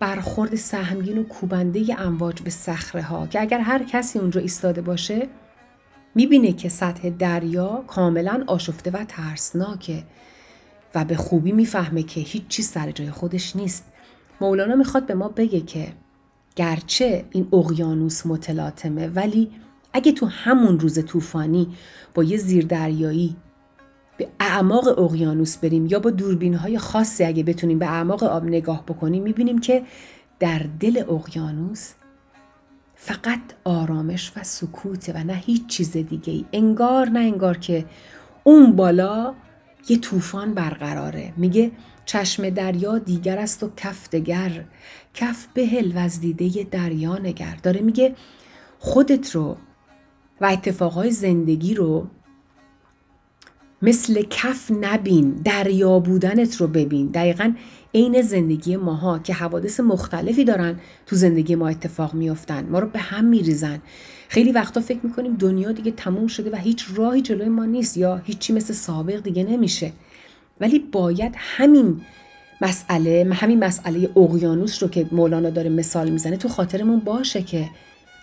برخورد 0.00 0.54
سهمگین 0.54 1.18
و 1.18 1.22
کوبنده 1.22 2.00
امواج 2.00 2.42
به 2.42 2.50
صخره 2.50 3.02
ها 3.02 3.26
که 3.26 3.40
اگر 3.40 3.58
هر 3.58 3.82
کسی 3.82 4.18
اونجا 4.18 4.40
ایستاده 4.40 4.80
باشه 4.80 5.28
می‌بینه 6.14 6.52
که 6.52 6.68
سطح 6.68 7.10
دریا 7.10 7.84
کاملا 7.86 8.44
آشفته 8.46 8.90
و 8.90 9.04
ترسناکه 9.08 10.04
و 10.94 11.04
به 11.04 11.16
خوبی 11.16 11.52
می‌فهمه 11.52 12.02
که 12.02 12.20
هیچ 12.20 12.48
چیز 12.48 12.68
سر 12.68 12.90
جای 12.90 13.10
خودش 13.10 13.56
نیست. 13.56 13.84
مولانا 14.40 14.74
می‌خواد 14.74 15.06
به 15.06 15.14
ما 15.14 15.28
بگه 15.28 15.60
که 15.60 15.92
گرچه 16.56 17.24
این 17.30 17.48
اقیانوس 17.52 18.26
متلاطمه 18.26 19.08
ولی 19.08 19.50
اگه 19.92 20.12
تو 20.12 20.26
همون 20.26 20.80
روز 20.80 21.04
طوفانی 21.04 21.68
با 22.14 22.24
یه 22.24 22.36
زیردریایی 22.36 23.36
به 24.16 24.28
اعماق 24.40 24.98
اقیانوس 24.98 25.56
بریم 25.56 25.86
یا 25.86 25.98
با 25.98 26.10
دوربین 26.10 26.54
های 26.54 26.78
خاصی 26.78 27.24
اگه 27.24 27.42
بتونیم 27.42 27.78
به 27.78 27.86
اعماق 27.86 28.22
آب 28.22 28.44
نگاه 28.44 28.84
بکنیم 28.86 29.22
می‌بینیم 29.22 29.58
که 29.58 29.82
در 30.40 30.66
دل 30.80 31.04
اقیانوس 31.10 31.92
فقط 32.94 33.40
آرامش 33.64 34.32
و 34.36 34.42
سکوته 34.42 35.12
و 35.12 35.24
نه 35.24 35.34
هیچ 35.34 35.66
چیز 35.66 35.92
دیگه 35.92 36.32
ای. 36.32 36.44
انگار 36.52 37.08
نه 37.08 37.18
انگار 37.18 37.58
که 37.58 37.84
اون 38.44 38.72
بالا 38.72 39.34
یه 39.88 39.98
طوفان 39.98 40.54
برقراره 40.54 41.32
میگه 41.36 41.72
چشم 42.04 42.50
دریا 42.50 42.98
دیگر 42.98 43.38
است 43.38 43.62
و 43.62 43.70
کف 43.76 44.08
دگر. 44.08 44.64
کف 45.14 45.46
بهل 45.54 45.98
از 45.98 46.20
دیده 46.20 46.66
دریا 46.70 47.18
نگر. 47.18 47.56
داره 47.62 47.80
میگه 47.80 48.14
خودت 48.78 49.30
رو 49.30 49.56
و 50.40 50.46
اتفاقهای 50.46 51.10
زندگی 51.10 51.74
رو 51.74 52.06
مثل 53.82 54.22
کف 54.30 54.70
نبین 54.80 55.30
دریا 55.30 55.98
بودنت 55.98 56.56
رو 56.56 56.66
ببین. 56.66 57.06
دقیقا 57.06 57.52
عین 57.94 58.22
زندگی 58.22 58.76
ماها 58.76 59.18
که 59.18 59.34
حوادث 59.34 59.80
مختلفی 59.80 60.44
دارن 60.44 60.80
تو 61.06 61.16
زندگی 61.16 61.54
ما 61.54 61.68
اتفاق 61.68 62.14
میافتن. 62.14 62.68
ما 62.68 62.78
رو 62.78 62.88
به 62.88 62.98
هم 62.98 63.24
میریزن. 63.24 63.82
خیلی 64.28 64.52
وقتا 64.52 64.80
فکر 64.80 65.06
می‌کنیم 65.06 65.34
دنیا 65.34 65.72
دیگه 65.72 65.90
تموم 65.90 66.26
شده 66.26 66.50
و 66.50 66.56
هیچ 66.56 66.86
راهی 66.94 67.22
جلوی 67.22 67.48
ما 67.48 67.64
نیست 67.64 67.96
یا 67.96 68.16
هیچی 68.16 68.52
مثل 68.52 68.74
سابق 68.74 69.22
دیگه 69.22 69.44
نمیشه. 69.44 69.92
ولی 70.62 70.78
باید 70.78 71.34
همین 71.36 72.00
مسئله 72.60 73.26
همین 73.32 73.64
مسئله 73.64 74.10
اقیانوس 74.16 74.82
رو 74.82 74.88
که 74.88 75.06
مولانا 75.12 75.50
داره 75.50 75.70
مثال 75.70 76.10
می‌زنه 76.10 76.36
تو 76.36 76.48
خاطرمون 76.48 76.98
باشه 77.00 77.42
که 77.42 77.70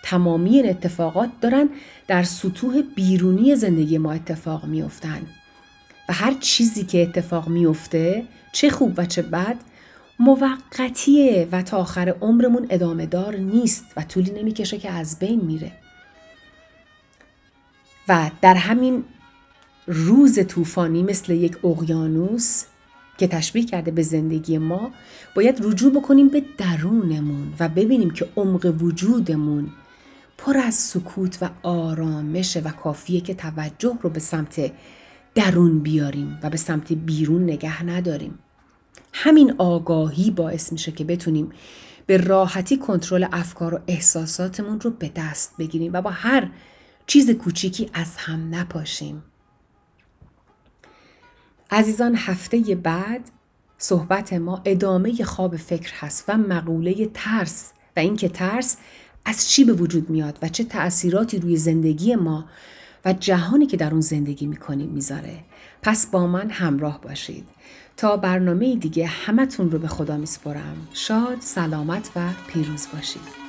تمامی 0.02 0.56
این 0.56 0.68
اتفاقات 0.68 1.30
دارن 1.40 1.68
در 2.08 2.22
سطوح 2.22 2.82
بیرونی 2.96 3.56
زندگی 3.56 3.98
ما 3.98 4.12
اتفاق 4.12 4.64
میافتن. 4.64 5.22
و 6.08 6.12
هر 6.12 6.34
چیزی 6.40 6.84
که 6.84 7.02
اتفاق 7.02 7.48
میفته 7.48 8.24
چه 8.52 8.70
خوب 8.70 8.94
و 8.96 9.06
چه 9.06 9.22
بد 9.22 9.56
موقتیه 10.18 11.48
و 11.52 11.62
تا 11.62 11.76
آخر 11.76 12.14
عمرمون 12.20 12.66
ادامه 12.70 13.06
دار 13.06 13.36
نیست 13.36 13.84
و 13.96 14.02
طولی 14.02 14.30
نمی‌کشه 14.30 14.78
که 14.78 14.90
از 14.90 15.18
بین 15.18 15.40
میره. 15.40 15.72
و 18.08 18.30
در 18.42 18.54
همین 18.54 19.04
روز 19.86 20.46
طوفانی 20.46 21.02
مثل 21.02 21.32
یک 21.32 21.64
اقیانوس 21.64 22.64
که 23.18 23.28
تشبیه 23.28 23.64
کرده 23.64 23.90
به 23.90 24.02
زندگی 24.02 24.58
ما 24.58 24.90
باید 25.34 25.60
رجوع 25.62 25.92
بکنیم 25.92 26.28
به 26.28 26.42
درونمون 26.58 27.52
و 27.60 27.68
ببینیم 27.68 28.10
که 28.10 28.28
عمق 28.36 28.74
وجودمون 28.82 29.70
پر 30.38 30.58
از 30.58 30.74
سکوت 30.74 31.38
و 31.42 31.50
آرامشه 31.62 32.60
و 32.60 32.70
کافیه 32.70 33.20
که 33.20 33.34
توجه 33.34 33.98
رو 34.02 34.10
به 34.10 34.20
سمت 34.20 34.72
درون 35.34 35.78
بیاریم 35.78 36.38
و 36.42 36.50
به 36.50 36.56
سمت 36.56 36.92
بیرون 36.92 37.42
نگه 37.42 37.82
نداریم. 37.82 38.38
همین 39.12 39.54
آگاهی 39.58 40.30
باعث 40.30 40.72
میشه 40.72 40.92
که 40.92 41.04
بتونیم 41.04 41.50
به 42.06 42.16
راحتی 42.16 42.76
کنترل 42.76 43.26
افکار 43.32 43.74
و 43.74 43.80
احساساتمون 43.86 44.80
رو 44.80 44.90
به 44.90 45.10
دست 45.16 45.54
بگیریم 45.58 45.92
و 45.92 46.02
با 46.02 46.10
هر 46.10 46.50
چیز 47.06 47.30
کوچیکی 47.30 47.90
از 47.92 48.16
هم 48.16 48.54
نپاشیم. 48.54 49.22
عزیزان 51.72 52.14
هفته 52.16 52.74
بعد 52.74 53.30
صحبت 53.78 54.32
ما 54.32 54.62
ادامه 54.64 55.24
خواب 55.24 55.56
فکر 55.56 55.92
هست 55.94 56.24
و 56.28 56.36
مقوله 56.36 57.10
ترس 57.14 57.72
و 57.96 58.00
اینکه 58.00 58.28
ترس 58.28 58.76
از 59.24 59.50
چی 59.50 59.64
به 59.64 59.72
وجود 59.72 60.10
میاد 60.10 60.38
و 60.42 60.48
چه 60.48 60.64
تأثیراتی 60.64 61.38
روی 61.38 61.56
زندگی 61.56 62.14
ما 62.14 62.44
و 63.04 63.12
جهانی 63.12 63.66
که 63.66 63.76
در 63.76 63.90
اون 63.90 64.00
زندگی 64.00 64.46
می‌کنیم 64.46 64.88
می‌ذاره. 64.88 65.38
پس 65.82 66.06
با 66.06 66.26
من 66.26 66.50
همراه 66.50 67.00
باشید. 67.00 67.48
تا 67.96 68.16
برنامه 68.16 68.76
دیگه 68.76 69.06
همتون 69.06 69.70
رو 69.70 69.78
به 69.78 69.88
خدا 69.88 70.16
میسپرم 70.16 70.88
شاد 70.92 71.36
سلامت 71.40 72.10
و 72.16 72.28
پیروز 72.48 72.86
باشید. 72.92 73.39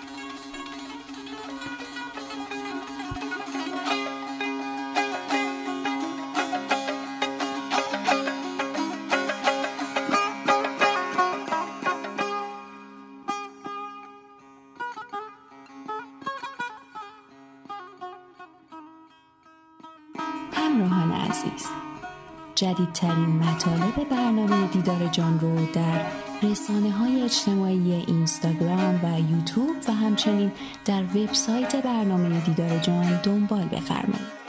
جدیدترین 22.71 23.29
مطالب 23.29 24.09
برنامه 24.09 24.67
دیدار 24.67 25.07
جان 25.07 25.39
رو 25.39 25.65
در 25.73 26.05
رسانه 26.43 26.91
های 26.91 27.21
اجتماعی 27.21 27.93
اینستاگرام 27.93 28.99
و 29.03 29.19
یوتیوب 29.19 29.75
و 29.87 29.91
همچنین 29.91 30.51
در 30.85 31.03
وبسایت 31.03 31.75
برنامه 31.75 32.39
دیدار 32.39 32.77
جان 32.77 33.19
دنبال 33.23 33.65
بفرمایید. 33.65 34.40